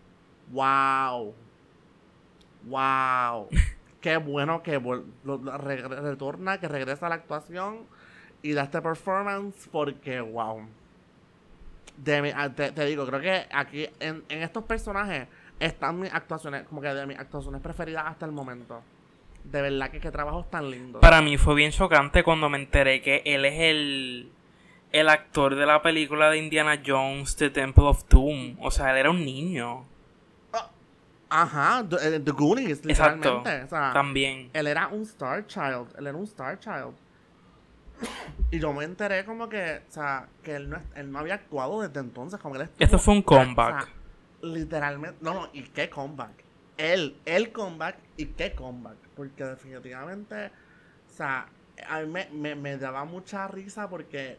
¡Wow! 0.50 1.34
¡Wow! 2.66 3.48
Qué 4.00 4.16
bueno 4.16 4.62
que 4.62 4.78
lo- 4.80 5.04
lo 5.24 5.58
re- 5.58 5.82
retorna, 5.86 6.58
que 6.60 6.68
regresa 6.68 7.06
a 7.06 7.08
la 7.08 7.16
actuación 7.16 7.78
y 8.42 8.52
da 8.52 8.62
este 8.64 8.80
performance 8.80 9.68
porque, 9.70 10.20
wow. 10.20 10.62
De 12.04 12.22
mi- 12.22 12.32
ah, 12.34 12.48
te, 12.54 12.70
te 12.72 12.84
digo, 12.86 13.04
creo 13.06 13.20
que 13.20 13.46
aquí 13.52 13.88
en, 14.00 14.22
en 14.28 14.42
estos 14.42 14.64
personajes 14.64 15.26
están 15.58 15.98
mis 16.00 16.12
actuaciones, 16.12 16.62
como 16.64 16.80
que 16.80 16.88
de 16.88 17.06
mis 17.06 17.18
actuaciones 17.18 17.60
preferidas 17.60 18.04
hasta 18.06 18.24
el 18.26 18.32
momento. 18.32 18.82
De 19.44 19.62
verdad 19.62 19.90
que 19.90 19.98
qué 20.00 20.10
trabajos 20.10 20.48
tan 20.50 20.70
lindos. 20.70 21.00
Para 21.00 21.20
mí 21.22 21.36
fue 21.38 21.54
bien 21.54 21.72
chocante 21.72 22.22
cuando 22.22 22.48
me 22.48 22.58
enteré 22.58 23.00
que 23.02 23.22
él 23.24 23.44
es 23.44 23.54
el, 23.58 24.30
el 24.92 25.08
actor 25.08 25.54
de 25.56 25.66
la 25.66 25.82
película 25.82 26.30
de 26.30 26.38
Indiana 26.38 26.80
Jones, 26.86 27.34
The 27.36 27.50
Temple 27.50 27.84
of 27.84 28.04
Doom. 28.08 28.56
O 28.60 28.70
sea, 28.70 28.90
él 28.92 28.98
era 28.98 29.10
un 29.10 29.24
niño. 29.24 29.84
Ajá, 31.30 31.84
The, 31.88 31.96
eh, 32.16 32.20
The 32.20 32.30
Goonies, 32.30 32.80
Exacto. 32.86 33.16
literalmente. 33.42 33.64
O 33.64 33.68
sea, 33.68 33.92
También. 33.92 34.50
Él 34.54 34.66
era 34.66 34.88
un 34.88 35.02
Star 35.02 35.46
Child. 35.46 35.94
Él 35.98 36.06
era 36.06 36.16
un 36.16 36.24
Star 36.24 36.58
Child. 36.58 36.94
Y 38.50 38.58
yo 38.60 38.72
me 38.72 38.84
enteré 38.84 39.24
como 39.24 39.48
que, 39.48 39.82
o 39.88 39.92
sea, 39.92 40.28
que 40.42 40.56
él 40.56 40.70
no, 40.70 40.80
él 40.94 41.10
no 41.12 41.18
había 41.18 41.34
actuado 41.34 41.82
desde 41.82 42.00
entonces. 42.00 42.40
Como 42.40 42.54
él 42.56 42.62
estuvo- 42.62 42.84
Esto 42.84 42.98
fue 42.98 43.14
un 43.14 43.24
o 43.26 43.30
sea, 43.34 43.44
comeback. 43.44 43.88
literalmente. 44.42 45.18
No, 45.20 45.34
no, 45.34 45.48
y 45.52 45.62
qué 45.64 45.90
comeback. 45.90 46.44
Él, 46.76 47.16
el 47.24 47.52
comeback 47.52 47.96
y 48.16 48.26
qué 48.26 48.54
comeback. 48.54 48.96
Porque 49.16 49.44
definitivamente, 49.44 50.46
o 50.46 51.10
sea, 51.16 51.46
a 51.88 52.00
mí 52.00 52.06
me, 52.06 52.28
me, 52.30 52.54
me 52.54 52.76
daba 52.78 53.04
mucha 53.04 53.48
risa 53.48 53.88
porque 53.88 54.38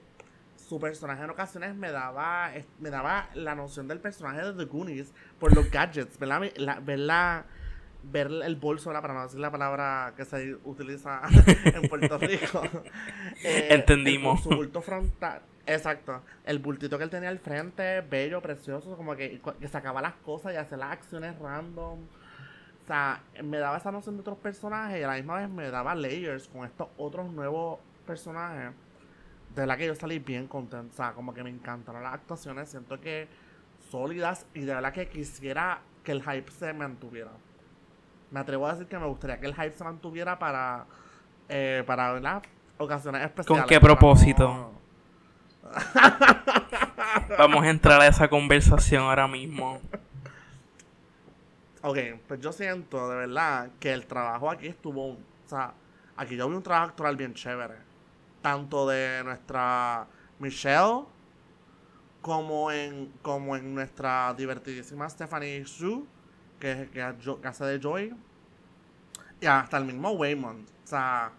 su 0.55 0.79
personaje 0.79 1.23
en 1.23 1.29
ocasiones 1.29 1.73
me 1.75 1.91
daba 1.91 2.51
me 2.79 2.89
daba 2.89 3.29
la 3.33 3.55
noción 3.55 3.87
del 3.87 3.99
personaje 3.99 4.41
de 4.43 4.53
The 4.53 4.65
Goonies 4.65 5.13
por 5.39 5.53
los 5.55 5.69
gadgets, 5.71 6.17
¿verdad? 6.19 6.43
La, 6.57 6.79
ver, 6.79 6.99
la- 6.99 7.45
ver 8.03 8.27
el 8.27 8.55
bolso, 8.55 8.89
¿verdad? 8.89 9.01
para 9.01 9.13
no 9.13 9.23
decir 9.23 9.39
la 9.39 9.51
palabra 9.51 10.13
que 10.15 10.25
se 10.25 10.55
utiliza 10.63 11.21
en 11.65 11.87
Puerto 11.89 12.17
Rico. 12.17 12.61
Eh, 13.43 13.67
Entendimos. 13.71 14.39
el- 14.39 14.43
su 14.43 14.49
bulto 14.57 14.81
frontal. 14.81 15.41
Exacto. 15.65 16.21
El 16.45 16.59
bultito 16.59 16.97
que 16.97 17.03
él 17.03 17.09
tenía 17.09 17.29
al 17.29 17.39
frente, 17.39 18.01
bello, 18.01 18.41
precioso, 18.41 18.95
como 18.97 19.15
que, 19.15 19.39
que 19.59 19.67
sacaba 19.67 20.01
las 20.01 20.13
cosas 20.15 20.53
y 20.53 20.57
hacía 20.57 20.77
las 20.77 20.91
acciones 20.93 21.37
random. 21.37 21.99
O 21.99 22.87
sea, 22.87 23.21
me 23.43 23.57
daba 23.59 23.77
esa 23.77 23.91
noción 23.91 24.15
de 24.15 24.21
otros 24.21 24.37
personajes 24.39 24.99
y 24.99 25.03
a 25.03 25.07
la 25.07 25.13
misma 25.13 25.35
vez 25.35 25.49
me 25.49 25.69
daba 25.69 25.93
layers 25.93 26.47
con 26.47 26.65
estos 26.65 26.87
otros 26.97 27.31
nuevos 27.31 27.79
personajes. 28.07 28.71
De 29.53 29.61
verdad 29.61 29.77
que 29.77 29.85
yo 29.85 29.93
salí 29.93 30.17
bien 30.17 30.47
contento. 30.47 30.91
O 30.91 30.95
sea, 30.95 31.11
como 31.13 31.33
que 31.33 31.43
me 31.43 31.51
encantaron 31.51 32.01
las 32.01 32.15
actuaciones. 32.15 32.69
Siento 32.69 32.99
que 32.99 33.27
sólidas 33.91 34.47
y 34.55 34.61
de 34.61 34.73
verdad 34.73 34.91
que 34.93 35.07
quisiera 35.07 35.81
que 36.03 36.13
el 36.13 36.23
hype 36.23 36.49
se 36.51 36.73
mantuviera. 36.73 37.29
Me 38.31 38.39
atrevo 38.39 38.67
a 38.67 38.73
decir 38.73 38.87
que 38.87 38.97
me 38.99 39.07
gustaría 39.07 39.39
que 39.39 39.47
el 39.47 39.55
hype 39.55 39.73
se 39.73 39.83
mantuviera 39.83 40.37
para, 40.37 40.85
eh, 41.47 41.83
para 41.85 42.13
¿verdad? 42.13 42.43
ocasiones 42.77 43.23
especiales. 43.23 43.65
qué 43.67 43.79
para 43.79 43.93
propósito? 43.95 44.47
no- 44.47 44.79
Vamos 47.37 47.63
a 47.63 47.69
entrar 47.69 48.01
a 48.01 48.07
esa 48.07 48.27
conversación 48.27 49.03
ahora 49.03 49.27
mismo. 49.27 49.79
Ok, 51.81 51.97
pues 52.27 52.39
yo 52.41 52.51
siento 52.51 53.09
de 53.09 53.15
verdad 53.15 53.69
que 53.79 53.93
el 53.93 54.05
trabajo 54.05 54.49
aquí 54.51 54.67
estuvo. 54.67 55.11
O 55.11 55.17
sea, 55.47 55.73
aquí 56.17 56.35
yo 56.35 56.49
vi 56.49 56.55
un 56.55 56.63
trabajo 56.63 56.89
actoral 56.89 57.15
bien 57.15 57.33
chévere. 57.33 57.75
Tanto 58.41 58.87
de 58.87 59.23
nuestra 59.23 60.05
Michelle 60.39 61.03
como 62.21 62.71
en, 62.71 63.11
como 63.21 63.55
en 63.55 63.73
nuestra 63.73 64.33
divertidísima 64.33 65.09
Stephanie 65.09 65.65
Sue, 65.65 66.03
que, 66.59 66.89
que, 66.93 67.15
que 67.41 67.47
hace 67.47 67.65
de 67.65 67.79
Joy. 67.79 68.15
Y 69.41 69.45
hasta 69.45 69.77
el 69.77 69.85
mismo 69.85 70.11
Waymond. 70.11 70.67
O 70.83 70.87
sea, 70.87 71.31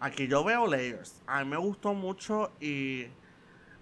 aquí 0.00 0.26
yo 0.26 0.44
veo 0.44 0.66
layers. 0.66 1.22
A 1.26 1.44
mí 1.44 1.50
me 1.50 1.56
gustó 1.56 1.94
mucho 1.94 2.52
y. 2.60 3.06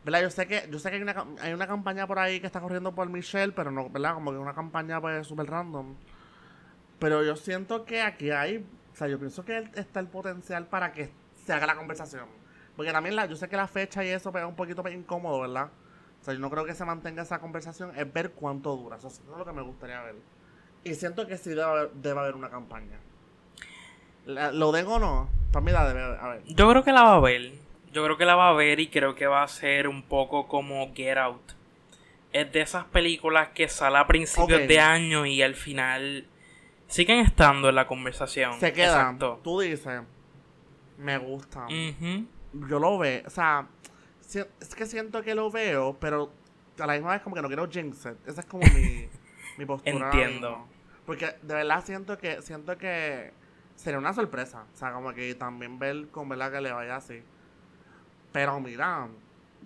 ¿Verdad? 0.05 0.23
Yo 0.23 0.31
sé 0.31 0.47
que, 0.47 0.69
yo 0.71 0.79
sé 0.79 0.91
que 0.91 0.97
hay, 0.97 1.03
una, 1.03 1.27
hay 1.41 1.53
una 1.53 1.67
campaña 1.67 2.07
por 2.07 2.19
ahí 2.19 2.39
que 2.39 2.47
está 2.47 2.61
corriendo 2.61 2.95
por 2.95 3.09
Michelle, 3.09 3.53
pero 3.53 3.73
no, 3.73 3.91
¿verdad? 3.91 4.15
Como 4.15 4.31
que 4.31 4.39
una 4.39 4.55
campaña 4.55 5.01
pues 5.01 5.27
súper 5.27 5.47
random. 5.47 5.97
Pero 6.99 7.25
yo 7.25 7.37
siento 7.37 7.85
que 7.85 8.03
aquí 8.03 8.31
hay. 8.31 8.65
O 8.93 8.97
sea, 8.97 9.09
yo 9.09 9.19
pienso 9.19 9.45
que 9.45 9.69
está 9.75 10.01
el 10.01 10.07
potencial 10.07 10.67
para 10.67 10.93
que 10.93 11.11
se 11.45 11.53
haga 11.53 11.67
la 11.67 11.77
conversación. 11.77 12.27
Porque 12.77 12.93
también 12.93 13.17
la, 13.17 13.27
yo 13.27 13.37
sé 13.37 13.49
que 13.49 13.57
la 13.57 13.67
fecha 13.67 14.05
y 14.05 14.09
eso 14.09 14.37
es 14.37 14.45
un 14.45 14.55
poquito 14.55 14.83
pues, 14.83 14.95
incómodo, 14.95 15.41
¿verdad? 15.41 15.71
O 16.21 16.25
sea, 16.25 16.35
yo 16.35 16.41
no 16.41 16.51
creo 16.51 16.65
que 16.65 16.75
se 16.75 16.85
mantenga 16.85 17.23
esa 17.23 17.39
conversación, 17.39 17.93
es 17.97 18.13
ver 18.13 18.33
cuánto 18.33 18.77
dura. 18.77 18.97
Eso 18.97 19.09
es 19.09 19.23
lo 19.37 19.45
que 19.45 19.53
me 19.53 19.63
gustaría 19.63 20.03
ver. 20.03 20.17
Y 20.89 20.95
siento 20.95 21.27
que 21.27 21.37
sí 21.37 21.51
debe 21.51 21.63
haber, 21.63 21.91
debe 21.93 22.21
haber 22.21 22.35
una 22.35 22.49
campaña. 22.51 22.99
La- 24.27 24.53
¿Lo 24.53 24.73
den 24.73 24.87
o 24.87 24.99
no? 24.99 25.29
Para 25.53 25.65
mí 25.65 25.73
la 25.73 25.87
debe 25.89 26.03
haber. 26.03 26.21
A 26.21 26.29
ver. 26.29 26.43
Yo 26.47 26.69
creo 26.71 26.83
que 26.85 26.93
la 26.93 27.03
va 27.03 27.15
a 27.17 27.21
ver. 27.21 27.53
Yo 27.93 28.05
creo 28.05 28.17
que 28.17 28.25
la 28.25 28.35
va 28.37 28.51
a 28.51 28.53
ver 28.53 28.79
y 28.81 28.89
creo 28.89 29.15
que 29.15 29.27
va 29.27 29.43
a 29.43 29.49
ser 29.49 29.89
un 29.89 30.03
poco 30.03 30.47
como 30.49 30.93
Get 30.95 31.17
Out. 31.19 31.53
Es 32.33 32.53
de 32.53 32.61
esas 32.61 32.85
películas 32.85 33.49
que 33.55 33.69
sale 33.69 33.97
a 33.99 34.07
principios 34.07 34.61
de 34.69 34.81
año 34.81 35.25
y 35.27 35.43
al 35.43 35.55
final 35.55 36.27
siguen 36.89 37.21
estando 37.21 37.69
en 37.71 37.75
la 37.75 37.87
conversación. 37.87 38.61
Se 38.61 38.73
queda. 38.73 38.87
Exacto. 39.01 39.41
Tú 39.43 39.61
dices. 39.61 40.03
Me 40.99 41.19
gusta. 41.19 41.67
Yo 42.69 42.79
lo 42.79 42.99
veo. 42.99 43.23
O 43.27 43.31
sea, 43.31 43.67
es 44.61 44.75
que 44.75 44.87
siento 44.87 45.23
que 45.23 45.35
lo 45.35 45.51
veo, 45.51 45.97
pero 46.01 46.31
a 46.79 46.87
la 46.87 46.93
misma 46.95 47.13
vez 47.13 47.23
como 47.23 47.35
que 47.37 47.43
no 47.43 47.49
quiero 47.49 47.69
jinx 47.71 48.07
it. 48.07 48.29
Esa 48.29 48.41
es 48.41 48.47
como 48.47 48.63
mi, 48.75 49.09
mi 49.59 49.65
postura. 49.65 50.11
Entiendo. 50.11 50.67
Porque 51.07 51.27
de 51.43 51.55
verdad 51.55 51.85
siento 51.85 52.19
que 52.19 52.43
siento 52.43 52.77
que 52.77 53.33
sería 53.77 53.99
una 53.99 54.13
sorpresa. 54.13 54.67
O 54.75 54.77
sea, 54.77 54.93
como 54.93 55.13
que 55.15 55.35
también 55.35 55.79
ver 55.79 56.09
con 56.09 56.29
verdad 56.29 56.53
que 56.53 56.61
le 56.61 56.73
vaya 56.73 56.97
así. 56.97 57.23
Pero 58.33 58.61
mira, 58.61 59.09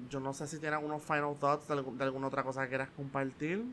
yo 0.09 0.21
no 0.21 0.33
sé 0.33 0.47
si 0.47 0.61
tienes 0.61 0.81
unos 0.83 1.03
final 1.03 1.35
thoughts 1.41 1.67
de, 1.69 1.83
de 1.83 2.05
alguna 2.05 2.27
otra 2.27 2.43
cosa 2.43 2.63
que 2.63 2.69
quieras 2.69 2.91
compartir. 2.97 3.65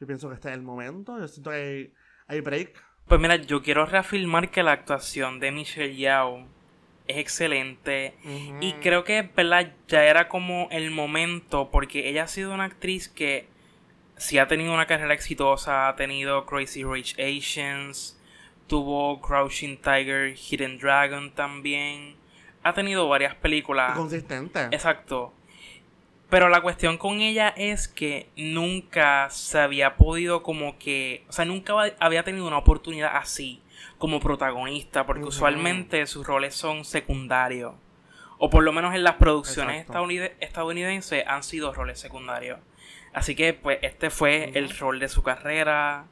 Yo 0.00 0.06
pienso 0.06 0.28
que 0.28 0.34
este 0.34 0.48
es 0.48 0.54
el 0.54 0.62
momento. 0.62 1.18
Yo 1.18 1.28
siento 1.28 1.50
que 1.50 1.56
hay, 1.56 1.92
hay 2.26 2.40
break. 2.40 2.82
Pues 3.06 3.20
mira, 3.20 3.36
yo 3.36 3.62
quiero 3.62 3.86
reafirmar 3.86 4.50
que 4.50 4.62
la 4.62 4.72
actuación 4.72 5.38
de 5.38 5.52
Michelle 5.52 5.96
Yao 5.96 6.46
es 7.06 7.18
excelente. 7.18 8.14
Y 8.60 8.74
creo 8.74 9.04
que, 9.04 9.22
¿verdad? 9.22 9.72
Ya 9.88 10.04
era 10.04 10.28
como 10.28 10.68
el 10.70 10.90
momento, 10.90 11.70
porque 11.70 12.08
ella 12.08 12.24
ha 12.24 12.28
sido 12.28 12.54
una 12.54 12.64
actriz 12.64 13.08
que 13.08 13.46
sí 14.22 14.38
ha 14.38 14.46
tenido 14.48 14.72
una 14.72 14.86
carrera 14.86 15.12
exitosa, 15.14 15.88
ha 15.88 15.96
tenido 15.96 16.46
Crazy 16.46 16.84
Rich 16.84 17.16
Asians, 17.18 18.18
tuvo 18.66 19.20
Crouching 19.20 19.76
Tiger, 19.78 20.34
Hidden 20.36 20.78
Dragon 20.78 21.30
también, 21.32 22.16
ha 22.62 22.72
tenido 22.72 23.08
varias 23.08 23.34
películas. 23.34 23.96
Consistente. 23.96 24.64
Exacto. 24.70 25.32
Pero 26.30 26.48
la 26.48 26.62
cuestión 26.62 26.96
con 26.96 27.20
ella 27.20 27.52
es 27.56 27.88
que 27.88 28.28
nunca 28.36 29.28
se 29.28 29.58
había 29.58 29.96
podido 29.96 30.42
como 30.42 30.78
que, 30.78 31.24
o 31.28 31.32
sea, 31.32 31.44
nunca 31.44 31.74
había 31.98 32.22
tenido 32.22 32.46
una 32.46 32.56
oportunidad 32.56 33.16
así 33.16 33.60
como 33.98 34.18
protagonista, 34.18 35.04
porque 35.04 35.24
usualmente 35.24 36.06
sus 36.06 36.26
roles 36.26 36.54
son 36.54 36.84
secundarios. 36.86 37.74
O 38.38 38.48
por 38.48 38.64
lo 38.64 38.72
menos 38.72 38.94
en 38.94 39.04
las 39.04 39.16
producciones 39.16 39.86
estadounid- 39.86 40.32
estadounidenses 40.40 41.22
han 41.26 41.42
sido 41.42 41.72
roles 41.74 42.00
secundarios. 42.00 42.58
Así 43.12 43.34
que 43.34 43.52
pues 43.54 43.78
este 43.82 44.10
fue 44.10 44.50
el 44.54 44.70
rol 44.78 44.98
de 44.98 45.08
su 45.08 45.22
carrera 45.22 46.06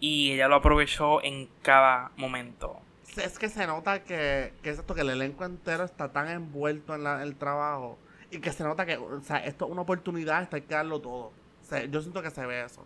y 0.00 0.32
ella 0.32 0.48
lo 0.48 0.56
aprovechó 0.56 1.22
en 1.22 1.48
cada 1.62 2.10
momento. 2.16 2.80
Es 3.16 3.38
que 3.38 3.48
se 3.48 3.66
nota 3.66 4.02
que, 4.02 4.52
que 4.62 4.70
es 4.70 4.78
esto, 4.80 4.94
que 4.94 5.02
el 5.02 5.10
elenco 5.10 5.44
entero 5.44 5.84
está 5.84 6.10
tan 6.12 6.28
envuelto 6.28 6.94
en 6.96 7.04
la- 7.04 7.22
el 7.22 7.36
trabajo 7.36 7.98
y 8.32 8.40
que 8.40 8.50
se 8.52 8.64
nota 8.64 8.84
que, 8.84 8.96
o 8.96 9.20
sea, 9.22 9.36
esto 9.44 9.66
es 9.66 9.70
una 9.70 9.82
oportunidad, 9.82 10.42
esto 10.42 10.56
hay 10.56 10.62
que 10.62 10.74
darlo 10.74 11.00
todo. 11.00 11.26
O 11.26 11.66
sea, 11.68 11.84
yo 11.84 12.00
siento 12.02 12.20
que 12.22 12.30
se 12.30 12.44
ve 12.44 12.64
eso. 12.64 12.84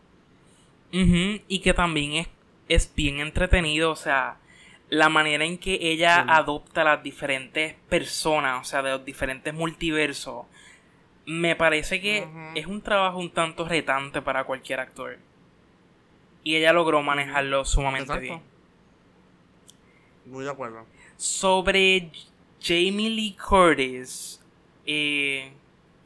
Ujú, 0.93 1.43
Y 1.49 1.61
que 1.61 1.75
también 1.75 2.13
es, 2.13 2.29
es 2.69 2.95
bien 2.95 3.21
entretenido, 3.21 3.91
o 3.91 3.97
sea, 3.97 4.37
la 4.91 5.09
manera 5.09 5.45
en 5.45 5.59
que 5.59 5.79
ella 5.81 6.17
Sí. 6.23 6.29
adopta 6.29 6.85
las 6.85 7.03
diferentes 7.03 7.75
personas, 7.89 8.61
o 8.61 8.65
sea, 8.65 8.83
de 8.83 8.91
los 8.93 9.05
diferentes 9.05 9.53
multiversos, 9.55 10.47
me 11.29 11.55
parece 11.55 12.01
que 12.01 12.27
es 12.55 12.67
un 12.67 12.81
trabajo 12.81 13.19
un 13.19 13.31
tanto 13.31 13.69
retante 13.69 14.23
para 14.23 14.45
cualquier 14.45 14.81
actor. 14.81 15.19
Y 16.43 16.57
ella 16.57 16.73
logró 16.73 17.03
manejarlo 17.03 17.67
sumamente 17.67 18.19
bien. 18.19 18.41
Muy 20.25 20.45
de 20.45 20.51
acuerdo. 20.51 20.87
Sobre 21.19 22.11
Jamie 22.63 23.11
Lee 23.11 23.37
Curtis, 23.37 24.43
eh, 24.87 25.53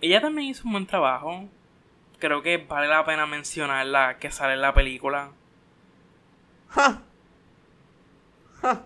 ella 0.00 0.20
también 0.20 0.48
hizo 0.48 0.64
un 0.64 0.72
buen 0.72 0.86
trabajo. 0.88 1.48
Creo 2.18 2.42
que 2.42 2.56
vale 2.56 2.88
la 2.88 3.04
pena 3.04 3.24
mencionarla 3.24 4.18
que 4.18 4.32
sale 4.32 4.54
en 4.54 4.60
la 4.60 4.74
película. 4.74 5.30
¡Ja! 6.70 7.00
¡Ja! 8.60 8.84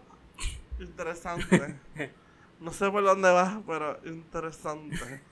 Interesante. 0.81 1.77
no 2.61 2.73
sé 2.73 2.91
por 2.91 3.03
dónde 3.05 3.31
vas, 3.31 3.57
pero 3.67 3.99
interesante. 4.05 5.23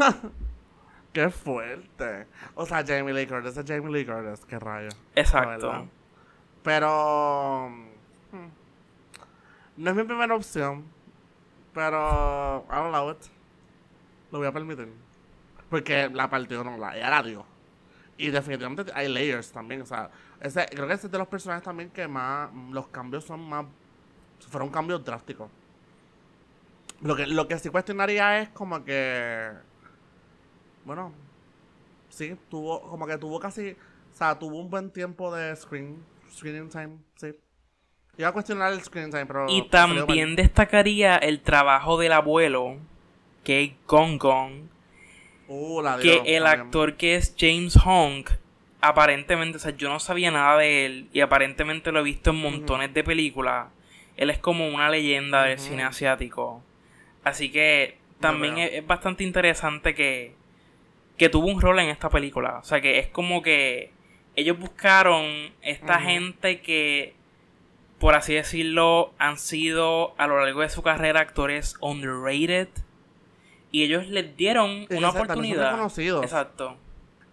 Qué 1.12 1.28
fuerte. 1.30 2.26
O 2.54 2.64
sea, 2.66 2.84
Jamie 2.86 3.12
Lee 3.12 3.26
Curtis 3.26 3.56
es 3.56 3.64
Jamie 3.66 3.90
Lee 3.92 4.06
Curtis, 4.06 4.44
qué 4.46 4.58
rayo. 4.58 4.90
Exacto. 5.14 5.88
Pero. 6.62 7.68
Hmm, 7.68 8.48
no 9.76 9.90
es 9.90 9.96
mi 9.96 10.04
primera 10.04 10.34
opción. 10.34 10.84
Pero. 11.74 12.64
I 12.70 12.74
don't 12.74 12.94
allow 12.94 13.10
it. 13.10 13.18
Lo 14.30 14.38
voy 14.38 14.46
a 14.46 14.52
permitir. 14.52 14.92
Porque 15.68 16.08
la 16.08 16.30
partió 16.30 16.62
no 16.62 16.76
la, 16.76 16.96
ella 16.96 17.10
la 17.10 17.22
dio. 17.22 17.44
Y 18.16 18.30
definitivamente 18.30 18.92
hay 18.94 19.08
layers 19.08 19.50
también. 19.50 19.82
O 19.82 19.86
sea, 19.86 20.10
ese, 20.40 20.66
creo 20.66 20.86
que 20.86 20.94
ese 20.94 21.06
es 21.06 21.12
de 21.12 21.18
los 21.18 21.26
personajes 21.26 21.64
también 21.64 21.90
que 21.90 22.06
más. 22.06 22.50
Los 22.70 22.86
cambios 22.88 23.24
son 23.24 23.48
más. 23.48 23.66
Fueron 24.48 24.70
cambios 24.70 25.04
drásticos. 25.04 25.50
Lo 27.02 27.16
que, 27.16 27.26
lo 27.26 27.48
que 27.48 27.58
sí 27.58 27.68
cuestionaría 27.70 28.40
es 28.40 28.50
como 28.50 28.84
que 28.84 29.69
bueno, 30.84 31.12
sí, 32.08 32.36
tuvo, 32.48 32.80
como 32.82 33.06
que 33.06 33.18
tuvo 33.18 33.40
casi, 33.40 33.70
o 33.70 34.16
sea, 34.16 34.38
tuvo 34.38 34.58
un 34.58 34.70
buen 34.70 34.90
tiempo 34.90 35.34
de 35.34 35.54
screen, 35.56 36.02
screening 36.32 36.68
time, 36.68 36.98
sí. 37.16 37.34
Iba 38.18 38.28
a 38.28 38.32
cuestionar 38.32 38.72
el 38.72 38.82
screen 38.82 39.10
time, 39.10 39.26
pero... 39.26 39.46
Y 39.48 39.68
también 39.68 40.36
destacaría 40.36 41.16
el 41.16 41.40
trabajo 41.40 41.98
del 41.98 42.12
abuelo, 42.12 42.76
que 43.44 43.64
es 43.64 43.72
Gong 43.86 44.18
Gong. 44.18 44.68
Uh, 45.48 45.82
la 45.82 45.98
que 45.98 46.22
el 46.26 46.46
actor 46.46 46.96
que 46.96 47.16
es 47.16 47.34
James 47.36 47.76
Hong, 47.82 48.24
aparentemente, 48.80 49.56
o 49.56 49.60
sea, 49.60 49.74
yo 49.76 49.88
no 49.88 49.98
sabía 49.98 50.30
nada 50.30 50.58
de 50.58 50.86
él 50.86 51.08
y 51.12 51.20
aparentemente 51.20 51.90
lo 51.90 52.00
he 52.00 52.04
visto 52.04 52.30
en 52.30 52.36
montones 52.36 52.94
de 52.94 53.02
películas. 53.02 53.68
Él 54.16 54.30
es 54.30 54.38
como 54.38 54.68
una 54.68 54.90
leyenda 54.90 55.44
del 55.44 55.58
cine 55.58 55.82
asiático. 55.82 56.62
Así 57.24 57.50
que 57.50 57.98
también 58.20 58.58
es, 58.58 58.86
bastante 58.86 59.24
interesante 59.24 59.94
que, 59.94 60.34
que 61.20 61.28
tuvo 61.28 61.48
un 61.48 61.60
rol 61.60 61.78
en 61.80 61.90
esta 61.90 62.08
película. 62.08 62.60
O 62.60 62.64
sea 62.64 62.80
que 62.80 62.98
es 62.98 63.08
como 63.08 63.42
que 63.42 63.92
ellos 64.36 64.58
buscaron 64.58 65.52
esta 65.60 66.00
gente 66.00 66.62
que, 66.62 67.14
por 67.98 68.14
así 68.14 68.32
decirlo, 68.32 69.12
han 69.18 69.36
sido 69.36 70.14
a 70.16 70.26
lo 70.26 70.42
largo 70.42 70.62
de 70.62 70.70
su 70.70 70.80
carrera 70.80 71.20
actores 71.20 71.74
underrated. 71.82 72.70
Y 73.70 73.82
ellos 73.82 74.08
les 74.08 74.34
dieron 74.34 74.86
una 74.88 75.10
oportunidad. 75.10 75.72
Reconocidos. 75.72 76.24
Exacto. 76.24 76.78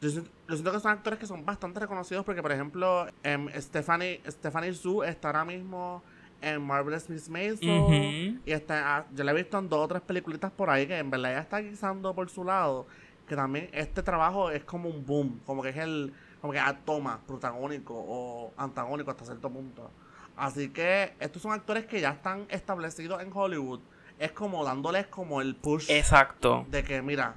Yo 0.01 0.09
siento, 0.09 0.73
que 0.73 0.79
son 0.81 0.91
actores 0.91 1.17
que 1.17 1.25
son 1.25 1.45
bastante 1.45 1.79
reconocidos 1.79 2.25
porque, 2.25 2.41
por 2.41 2.51
ejemplo, 2.51 3.07
em, 3.23 3.47
Stephanie, 3.57 4.19
Stephanie 4.27 4.73
Su 4.73 5.01
está 5.01 5.29
ahora 5.29 5.45
mismo 5.45 6.03
en 6.41 6.61
Marvelous 6.61 7.09
Miss 7.09 7.29
Maisel. 7.29 8.41
Y 8.45 8.51
está, 8.51 8.97
ah, 8.97 9.05
yo 9.13 9.23
la 9.23 9.31
he 9.31 9.35
visto 9.35 9.57
en 9.57 9.69
dos 9.69 9.79
o 9.79 9.87
tres 9.87 10.01
peliculitas 10.01 10.51
por 10.51 10.69
ahí 10.69 10.87
que 10.87 10.97
en 10.97 11.09
verdad 11.09 11.35
ya 11.35 11.39
está 11.39 11.59
guisando 11.59 12.13
por 12.13 12.29
su 12.29 12.43
lado 12.43 12.85
que 13.27 13.35
también 13.35 13.69
este 13.73 14.01
trabajo 14.03 14.49
es 14.49 14.63
como 14.63 14.89
un 14.89 15.05
boom, 15.05 15.41
como 15.45 15.61
que 15.61 15.69
es 15.69 15.77
el, 15.77 16.13
como 16.41 16.53
que 16.53 16.61
toma 16.85 17.19
protagónico 17.27 17.93
o 17.95 18.53
antagónico 18.57 19.11
hasta 19.11 19.25
cierto 19.25 19.49
punto. 19.49 19.91
Así 20.37 20.69
que 20.69 21.13
estos 21.19 21.41
son 21.41 21.51
actores 21.51 21.85
que 21.85 21.99
ya 21.99 22.11
están 22.11 22.45
establecidos 22.49 23.21
en 23.21 23.31
Hollywood. 23.33 23.81
Es 24.19 24.31
como 24.31 24.63
dándoles 24.63 25.07
como 25.07 25.41
el 25.41 25.55
push. 25.55 25.89
Exacto. 25.89 26.65
De 26.69 26.83
que, 26.83 27.01
mira, 27.01 27.35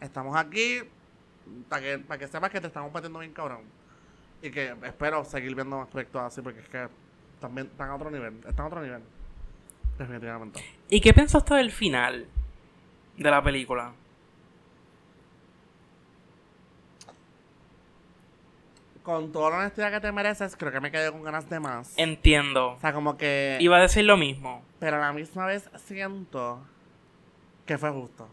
estamos 0.00 0.36
aquí 0.36 0.80
para 1.68 1.82
que, 1.82 1.98
para 1.98 2.18
que 2.18 2.28
sepas 2.28 2.50
que 2.50 2.60
te 2.60 2.66
estamos 2.66 2.92
metiendo 2.92 3.20
bien 3.20 3.32
cabrón. 3.32 3.62
Y 4.42 4.50
que 4.50 4.74
espero 4.82 5.24
seguir 5.24 5.54
viendo 5.54 5.80
aspectos 5.80 6.20
así 6.20 6.42
porque 6.42 6.60
es 6.60 6.68
que 6.68 6.88
también 7.40 7.68
están 7.68 7.90
a 7.90 7.94
otro 7.94 8.10
nivel. 8.10 8.34
Están 8.46 8.66
a 8.66 8.66
otro 8.66 8.82
nivel. 8.82 9.02
Definitivamente. 9.98 10.60
¿Y 10.90 11.00
qué 11.00 11.14
pensaste 11.14 11.54
del 11.54 11.70
final 11.70 12.26
de 13.16 13.30
la 13.30 13.42
película? 13.42 13.92
Con 19.04 19.32
toda 19.32 19.50
la 19.50 19.56
honestidad 19.58 19.92
que 19.92 20.00
te 20.00 20.10
mereces, 20.10 20.56
creo 20.56 20.72
que 20.72 20.80
me 20.80 20.90
quedé 20.90 21.12
con 21.12 21.22
ganas 21.22 21.48
de 21.48 21.60
más. 21.60 21.92
Entiendo. 21.96 22.72
O 22.72 22.80
sea, 22.80 22.92
como 22.92 23.16
que. 23.16 23.58
Iba 23.60 23.76
a 23.76 23.82
decir 23.82 24.04
lo 24.04 24.16
mismo. 24.16 24.64
Pero 24.80 24.96
a 24.96 25.00
la 25.00 25.12
misma 25.12 25.46
vez 25.46 25.70
siento 25.76 26.60
que 27.66 27.76
fue 27.78 27.90
justo. 27.90 28.26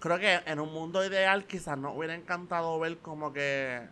Creo 0.00 0.18
que 0.18 0.40
en 0.44 0.60
un 0.60 0.72
mundo 0.72 1.02
ideal 1.06 1.46
quizás 1.46 1.78
nos 1.78 1.96
hubiera 1.96 2.14
encantado 2.14 2.78
ver 2.80 2.98
como 2.98 3.32
que. 3.32 3.82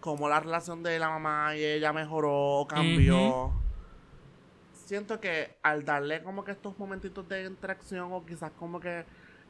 Como 0.00 0.28
la 0.28 0.40
relación 0.40 0.82
de 0.82 0.98
la 0.98 1.08
mamá 1.08 1.56
y 1.56 1.64
ella 1.64 1.92
mejoró, 1.92 2.66
cambió. 2.68 3.52
Siento 4.72 5.20
que 5.20 5.56
al 5.62 5.84
darle 5.84 6.22
como 6.22 6.44
que 6.44 6.52
estos 6.52 6.78
momentitos 6.78 7.28
de 7.28 7.44
interacción 7.44 8.12
o 8.12 8.24
quizás 8.24 8.50
como 8.58 8.80
que 8.80 9.04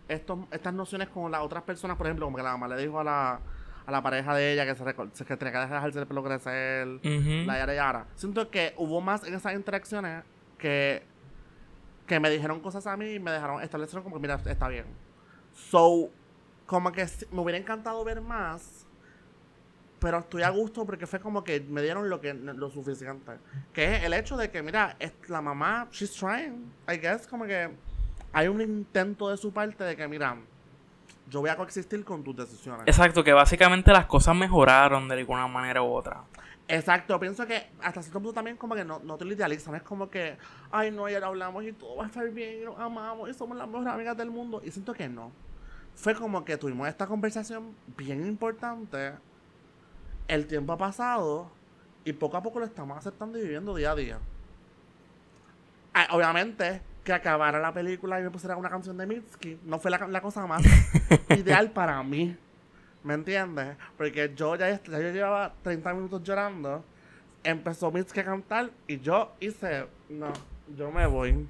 estos, 0.08 0.38
estas 0.50 0.74
nociones 0.74 1.08
con 1.08 1.30
las 1.30 1.42
otras 1.42 1.62
personas, 1.62 1.96
por 1.96 2.06
ejemplo, 2.06 2.26
como 2.26 2.36
que 2.36 2.42
la 2.42 2.56
mamá 2.56 2.74
le 2.74 2.82
dijo 2.82 2.98
a 2.98 3.04
la 3.04 3.40
a 3.88 3.90
la 3.90 4.02
pareja 4.02 4.34
de 4.34 4.52
ella 4.52 4.66
que 4.66 4.74
se 4.74 5.24
que 5.24 5.36
tenía 5.38 5.52
que 5.52 5.58
dejarse 5.60 5.98
el 5.98 6.06
pelo 6.06 6.22
crecer, 6.22 6.86
la 7.46 7.56
yara 7.56 7.74
yara. 7.74 8.06
Siento 8.16 8.50
que 8.50 8.74
hubo 8.76 9.00
más 9.00 9.24
en 9.24 9.32
esas 9.32 9.54
interacciones 9.54 10.24
que, 10.58 11.02
que 12.06 12.20
me 12.20 12.28
dijeron 12.28 12.60
cosas 12.60 12.86
a 12.86 12.98
mí 12.98 13.14
y 13.14 13.18
me 13.18 13.30
dejaron 13.30 13.62
establecer 13.62 14.02
como 14.02 14.16
que 14.16 14.20
mira, 14.20 14.38
está 14.44 14.68
bien. 14.68 14.84
So, 15.54 16.10
como 16.66 16.92
que 16.92 17.06
me 17.32 17.40
hubiera 17.40 17.56
encantado 17.56 18.04
ver 18.04 18.20
más, 18.20 18.86
pero 19.98 20.18
estoy 20.18 20.42
a 20.42 20.50
gusto 20.50 20.84
porque 20.84 21.06
fue 21.06 21.18
como 21.18 21.42
que 21.42 21.58
me 21.60 21.80
dieron 21.80 22.10
lo 22.10 22.20
que 22.20 22.34
lo 22.34 22.68
suficiente. 22.68 23.38
Que 23.72 23.96
es 23.96 24.04
el 24.04 24.12
hecho 24.12 24.36
de 24.36 24.50
que, 24.50 24.62
mira, 24.62 24.96
es 24.98 25.14
la 25.28 25.40
mamá, 25.40 25.88
she's 25.90 26.12
trying, 26.12 26.70
I 26.86 26.98
guess, 26.98 27.26
como 27.26 27.46
que 27.46 27.70
hay 28.34 28.48
un 28.48 28.60
intento 28.60 29.30
de 29.30 29.38
su 29.38 29.50
parte 29.50 29.82
de 29.82 29.96
que, 29.96 30.06
mira, 30.06 30.36
yo 31.28 31.40
voy 31.40 31.50
a 31.50 31.56
coexistir 31.56 32.04
con 32.04 32.22
tus 32.24 32.36
decisiones. 32.36 32.86
Exacto, 32.86 33.22
que 33.22 33.32
básicamente 33.32 33.92
las 33.92 34.06
cosas 34.06 34.34
mejoraron 34.34 35.08
de 35.08 35.16
alguna 35.16 35.46
manera 35.46 35.82
u 35.82 35.92
otra. 35.92 36.22
Exacto, 36.66 37.18
pienso 37.18 37.46
que 37.46 37.70
hasta 37.82 38.02
cierto 38.02 38.20
punto 38.20 38.34
también 38.34 38.56
como 38.56 38.74
que 38.74 38.84
no, 38.84 38.98
no 38.98 39.16
te 39.16 39.24
lo 39.24 39.32
idealizan, 39.32 39.74
es 39.74 39.82
como 39.82 40.10
que, 40.10 40.36
ay 40.70 40.90
no, 40.90 41.08
ya 41.08 41.24
hablamos 41.24 41.64
y 41.64 41.72
todo 41.72 41.96
va 41.96 42.04
a 42.04 42.06
estar 42.08 42.28
bien 42.28 42.62
y 42.62 42.64
nos 42.66 42.78
amamos 42.78 43.30
y 43.30 43.34
somos 43.34 43.56
las 43.56 43.66
mejores 43.66 43.88
amigas 43.88 44.16
del 44.16 44.30
mundo. 44.30 44.60
Y 44.62 44.70
siento 44.70 44.92
que 44.92 45.08
no. 45.08 45.32
Fue 45.94 46.14
como 46.14 46.44
que 46.44 46.56
tuvimos 46.56 46.86
esta 46.86 47.06
conversación 47.06 47.74
bien 47.96 48.26
importante, 48.26 49.14
el 50.28 50.46
tiempo 50.46 50.74
ha 50.74 50.78
pasado 50.78 51.50
y 52.04 52.12
poco 52.12 52.36
a 52.36 52.42
poco 52.42 52.60
lo 52.60 52.66
estamos 52.66 52.96
aceptando 52.98 53.38
y 53.38 53.42
viviendo 53.42 53.74
día 53.74 53.92
a 53.92 53.94
día. 53.94 54.18
Ah, 55.94 56.08
obviamente, 56.12 56.82
que 57.08 57.14
acabara 57.14 57.58
la 57.58 57.72
película 57.72 58.20
y 58.20 58.22
me 58.22 58.30
pusiera 58.30 58.54
una 58.58 58.68
canción 58.68 58.98
de 58.98 59.06
Mitski. 59.06 59.58
No 59.64 59.78
fue 59.78 59.90
la, 59.90 60.20
cosa 60.20 60.46
más 60.46 60.62
ideal 61.30 61.70
para 61.70 62.02
mí. 62.02 62.36
¿Me 63.02 63.14
entiendes? 63.14 63.78
Porque 63.96 64.30
yo 64.36 64.56
ya, 64.56 64.78
yo 64.82 64.98
llevaba 64.98 65.54
30 65.62 65.94
minutos 65.94 66.22
llorando. 66.22 66.84
Empezó 67.42 67.90
Mitski 67.90 68.20
a 68.20 68.24
cantar 68.26 68.70
y 68.86 69.00
yo 69.00 69.32
hice, 69.40 69.86
no, 70.10 70.30
yo 70.76 70.90
me 70.90 71.06
voy. 71.06 71.48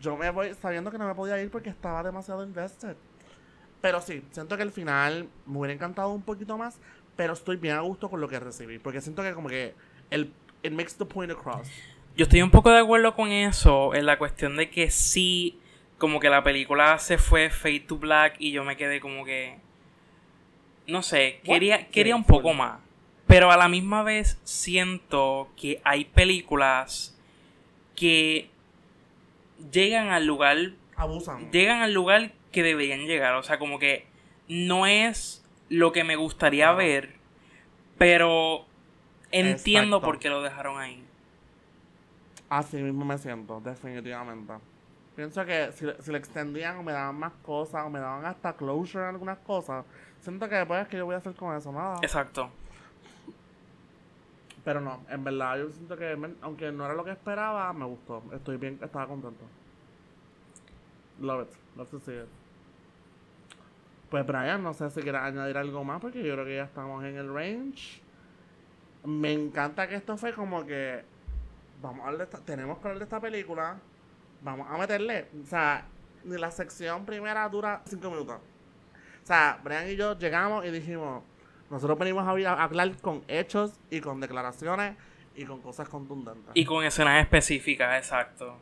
Yo 0.00 0.16
me 0.16 0.28
voy 0.30 0.54
sabiendo 0.54 0.90
que 0.90 0.98
no 0.98 1.06
me 1.06 1.14
podía 1.14 1.40
ir 1.40 1.52
porque 1.52 1.70
estaba 1.70 2.02
demasiado 2.02 2.42
invested. 2.42 2.96
Pero 3.80 4.00
sí, 4.00 4.24
siento 4.32 4.56
que 4.56 4.64
al 4.64 4.72
final 4.72 5.28
me 5.46 5.58
hubiera 5.58 5.72
encantado 5.72 6.10
un 6.10 6.22
poquito 6.22 6.58
más, 6.58 6.80
pero 7.14 7.34
estoy 7.34 7.58
bien 7.58 7.76
a 7.76 7.80
gusto 7.82 8.10
con 8.10 8.20
lo 8.20 8.26
que 8.26 8.40
recibí. 8.40 8.80
Porque 8.80 9.00
siento 9.00 9.22
que 9.22 9.34
como 9.34 9.48
que 9.48 9.72
el, 10.10 10.32
it 10.64 10.72
makes 10.72 10.94
the 10.98 11.04
point 11.04 11.30
across. 11.30 11.68
Yo 12.16 12.24
estoy 12.24 12.40
un 12.40 12.50
poco 12.50 12.70
de 12.70 12.78
acuerdo 12.78 13.14
con 13.14 13.30
eso, 13.30 13.94
en 13.94 14.06
la 14.06 14.16
cuestión 14.16 14.56
de 14.56 14.70
que 14.70 14.90
sí, 14.90 15.58
como 15.98 16.18
que 16.18 16.30
la 16.30 16.42
película 16.42 16.98
se 16.98 17.18
fue 17.18 17.50
Fade 17.50 17.80
to 17.80 17.98
Black 17.98 18.36
y 18.38 18.52
yo 18.52 18.64
me 18.64 18.76
quedé 18.76 19.00
como 19.00 19.24
que... 19.24 19.58
No 20.86 21.02
sé, 21.02 21.40
quería, 21.44 21.88
quería 21.88 22.16
un 22.16 22.24
poco 22.24 22.54
más. 22.54 22.80
Pero 23.26 23.50
a 23.50 23.56
la 23.56 23.68
misma 23.68 24.02
vez 24.02 24.40
siento 24.44 25.50
que 25.56 25.82
hay 25.84 26.06
películas 26.06 27.18
que 27.94 28.48
llegan 29.70 30.08
al 30.08 30.24
lugar... 30.26 30.56
Abusan. 30.94 31.50
Llegan 31.52 31.82
al 31.82 31.92
lugar 31.92 32.32
que 32.50 32.62
deberían 32.62 33.06
llegar. 33.06 33.34
O 33.34 33.42
sea, 33.42 33.58
como 33.58 33.78
que 33.78 34.06
no 34.48 34.86
es 34.86 35.44
lo 35.68 35.92
que 35.92 36.04
me 36.04 36.16
gustaría 36.16 36.72
ver, 36.72 37.16
pero 37.98 38.64
entiendo 39.32 40.00
por 40.00 40.18
qué 40.18 40.30
lo 40.30 40.40
dejaron 40.40 40.80
ahí. 40.80 41.02
Así 42.48 42.76
mismo 42.82 43.04
me 43.04 43.18
siento, 43.18 43.60
definitivamente. 43.60 44.54
Pienso 45.16 45.44
que 45.44 45.72
si, 45.72 45.86
si 46.00 46.10
lo 46.10 46.18
extendían 46.18 46.76
o 46.76 46.82
me 46.82 46.92
daban 46.92 47.18
más 47.18 47.32
cosas 47.42 47.84
o 47.86 47.90
me 47.90 47.98
daban 47.98 48.24
hasta 48.26 48.52
closure 48.52 49.04
en 49.04 49.10
algunas 49.10 49.38
cosas, 49.38 49.84
siento 50.20 50.48
que 50.48 50.56
después 50.56 50.82
es 50.82 50.88
que 50.88 50.98
yo 50.98 51.06
voy 51.06 51.14
a 51.14 51.18
hacer 51.18 51.34
con 51.34 51.56
eso, 51.56 51.72
nada. 51.72 51.98
Exacto. 52.02 52.50
Pero 54.62 54.80
no, 54.80 55.00
en 55.08 55.24
verdad 55.24 55.58
yo 55.58 55.70
siento 55.70 55.96
que 55.96 56.18
aunque 56.42 56.72
no 56.72 56.84
era 56.84 56.94
lo 56.94 57.04
que 57.04 57.12
esperaba, 57.12 57.72
me 57.72 57.84
gustó. 57.84 58.22
Estoy 58.32 58.56
bien, 58.56 58.78
estaba 58.82 59.06
contento. 59.06 59.44
Love 61.20 61.48
it, 61.48 61.56
love 61.76 61.88
to 61.88 62.00
see 62.00 62.14
it. 62.14 62.28
Pues 64.10 64.26
Brian, 64.26 64.62
no 64.62 64.74
sé 64.74 64.90
si 64.90 65.00
quieres 65.00 65.22
añadir 65.22 65.56
algo 65.56 65.82
más 65.82 66.00
porque 66.00 66.22
yo 66.22 66.34
creo 66.34 66.44
que 66.44 66.56
ya 66.56 66.64
estamos 66.64 67.04
en 67.04 67.16
el 67.16 67.32
range. 67.32 68.02
Me 69.04 69.32
encanta 69.32 69.88
que 69.88 69.94
esto 69.94 70.16
fue 70.16 70.32
como 70.32 70.66
que 70.66 71.04
vamos 71.86 72.04
a 72.04 72.08
hablar 72.08 72.18
de 72.18 72.24
esta, 72.24 72.38
tenemos 72.44 72.78
que 72.78 72.84
hablar 72.88 72.98
de 72.98 73.04
esta 73.04 73.20
película. 73.20 73.76
Vamos 74.42 74.66
a 74.70 74.76
meterle, 74.76 75.28
o 75.42 75.46
sea, 75.46 75.86
ni 76.24 76.36
la 76.36 76.50
sección 76.50 77.04
primera 77.06 77.48
dura 77.48 77.82
cinco 77.86 78.10
minutos. 78.10 78.36
O 78.36 79.26
sea, 79.26 79.58
Brian 79.64 79.88
y 79.88 79.96
yo 79.96 80.16
llegamos 80.18 80.64
y 80.64 80.70
dijimos, 80.70 81.22
nosotros 81.70 81.98
venimos 81.98 82.26
a 82.26 82.30
hablar- 82.30 82.96
con 83.00 83.22
hechos 83.28 83.72
y 83.90 84.00
con 84.00 84.20
declaraciones 84.20 84.96
y 85.34 85.44
con 85.44 85.60
cosas 85.60 85.88
contundentes. 85.88 86.50
Y 86.54 86.64
con 86.64 86.84
escenas 86.84 87.20
específicas, 87.22 87.96
exacto. 87.98 88.56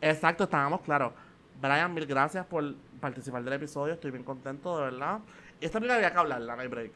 Exacto, 0.00 0.44
estábamos 0.44 0.80
claros. 0.82 1.12
Brian, 1.60 1.92
mil 1.92 2.06
gracias 2.06 2.46
por 2.46 2.74
participar 3.00 3.42
del 3.42 3.54
episodio. 3.54 3.94
Estoy 3.94 4.10
bien 4.10 4.24
contento, 4.24 4.78
de 4.78 4.84
verdad. 4.84 5.18
Esta 5.60 5.78
película 5.80 5.96
había 5.96 6.12
que 6.12 6.18
hablarla, 6.18 6.54
no 6.56 6.62
hay 6.62 6.68
break. 6.68 6.92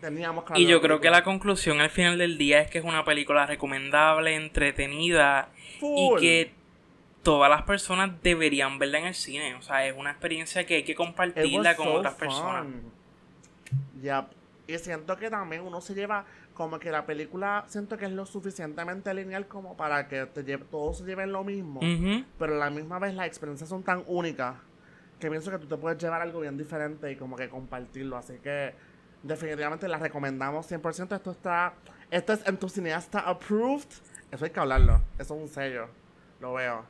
Teníamos 0.00 0.44
que 0.44 0.60
Y 0.60 0.66
yo 0.66 0.80
creo 0.80 1.00
que 1.00 1.10
la 1.10 1.24
conclusión 1.24 1.80
al 1.80 1.90
final 1.90 2.18
del 2.18 2.36
día 2.38 2.60
es 2.60 2.70
que 2.70 2.78
es 2.78 2.84
una 2.84 3.04
película 3.04 3.46
recomendable, 3.46 4.34
entretenida 4.34 5.48
Full. 5.80 6.18
y 6.18 6.20
que 6.20 6.52
todas 7.22 7.50
las 7.50 7.62
personas 7.62 8.22
deberían 8.22 8.78
verla 8.78 8.98
en 9.00 9.06
el 9.06 9.14
cine. 9.14 9.54
O 9.54 9.62
sea, 9.62 9.86
es 9.86 9.96
una 9.96 10.10
experiencia 10.10 10.64
que 10.66 10.76
hay 10.76 10.82
que 10.84 10.94
compartirla 10.94 11.74
con 11.74 11.86
so 11.86 11.94
otras 11.94 12.14
personas. 12.14 12.66
Yep. 14.02 14.24
Y 14.66 14.78
siento 14.78 15.16
que 15.16 15.28
también 15.28 15.62
uno 15.62 15.80
se 15.80 15.94
lleva 15.94 16.24
como 16.54 16.78
que 16.78 16.90
la 16.90 17.04
película 17.04 17.64
siento 17.66 17.98
que 17.98 18.04
es 18.06 18.12
lo 18.12 18.24
suficientemente 18.26 19.12
lineal 19.12 19.46
como 19.48 19.76
para 19.76 20.08
que 20.08 20.26
te 20.26 20.44
lleve, 20.44 20.64
todos 20.70 20.98
se 20.98 21.04
lleven 21.04 21.32
lo 21.32 21.44
mismo. 21.44 21.80
Pero 22.38 22.54
a 22.54 22.58
la 22.58 22.70
misma 22.70 22.98
vez 22.98 23.14
las 23.14 23.26
experiencias 23.26 23.68
son 23.68 23.82
tan 23.82 24.04
únicas 24.06 24.54
que 25.18 25.28
pienso 25.28 25.50
que 25.50 25.58
tú 25.58 25.66
te 25.66 25.76
puedes 25.76 26.00
llevar 26.00 26.22
algo 26.22 26.40
bien 26.40 26.56
diferente 26.56 27.10
y 27.10 27.16
como 27.16 27.36
que 27.36 27.48
compartirlo. 27.48 28.16
Así 28.16 28.34
que 28.42 28.74
definitivamente 29.24 29.88
la 29.88 29.98
recomendamos 29.98 30.70
100%. 30.70 31.16
Esto 31.16 31.30
está, 31.32 31.74
esto 32.10 32.32
es 32.32 32.46
en 32.46 32.56
tu 32.58 32.68
cineasta 32.68 33.20
approved. 33.20 33.88
Eso 34.30 34.44
hay 34.44 34.50
que 34.50 34.60
hablarlo. 34.60 35.00
Eso 35.18 35.34
es 35.34 35.42
un 35.42 35.48
sello. 35.48 35.88
Lo 36.40 36.54
veo. 36.54 36.84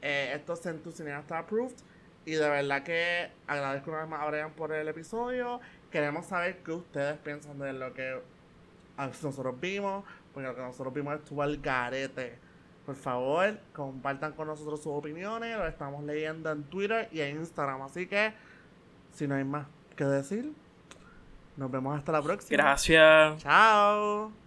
Eh, 0.00 0.32
esto 0.34 0.54
es 0.54 0.64
en 0.66 0.82
tu 0.82 0.92
cineasta 0.92 1.38
approved. 1.38 1.76
Y 2.24 2.32
de 2.32 2.48
verdad 2.48 2.82
que 2.82 3.30
agradezco 3.46 3.90
una 3.90 4.00
vez 4.00 4.08
más 4.08 4.22
a 4.22 4.26
Brian 4.26 4.52
por 4.52 4.72
el 4.72 4.88
episodio. 4.88 5.60
Queremos 5.90 6.26
saber 6.26 6.58
qué 6.62 6.72
ustedes 6.72 7.18
piensan 7.18 7.58
de 7.58 7.72
lo 7.72 7.92
que 7.92 8.20
nosotros 8.96 9.60
vimos. 9.60 10.04
Porque 10.32 10.48
lo 10.48 10.54
que 10.54 10.62
nosotros 10.62 10.94
vimos 10.94 11.14
estuvo 11.16 11.42
al 11.42 11.58
garete. 11.58 12.38
Por 12.86 12.94
favor, 12.94 13.58
compartan 13.72 14.32
con 14.32 14.46
nosotros 14.46 14.82
sus 14.82 14.92
opiniones. 14.92 15.56
Lo 15.56 15.66
estamos 15.66 16.04
leyendo 16.04 16.50
en 16.50 16.62
Twitter 16.64 17.08
y 17.10 17.20
en 17.20 17.36
Instagram. 17.36 17.82
Así 17.82 18.06
que, 18.06 18.32
si 19.12 19.26
no 19.26 19.34
hay 19.34 19.44
más 19.44 19.66
que 19.96 20.04
decir, 20.04 20.52
nos 21.60 21.70
vemos 21.70 21.96
hasta 21.96 22.10
la 22.10 22.22
próxima. 22.22 22.56
Gracias. 22.56 23.42
Chao. 23.42 24.39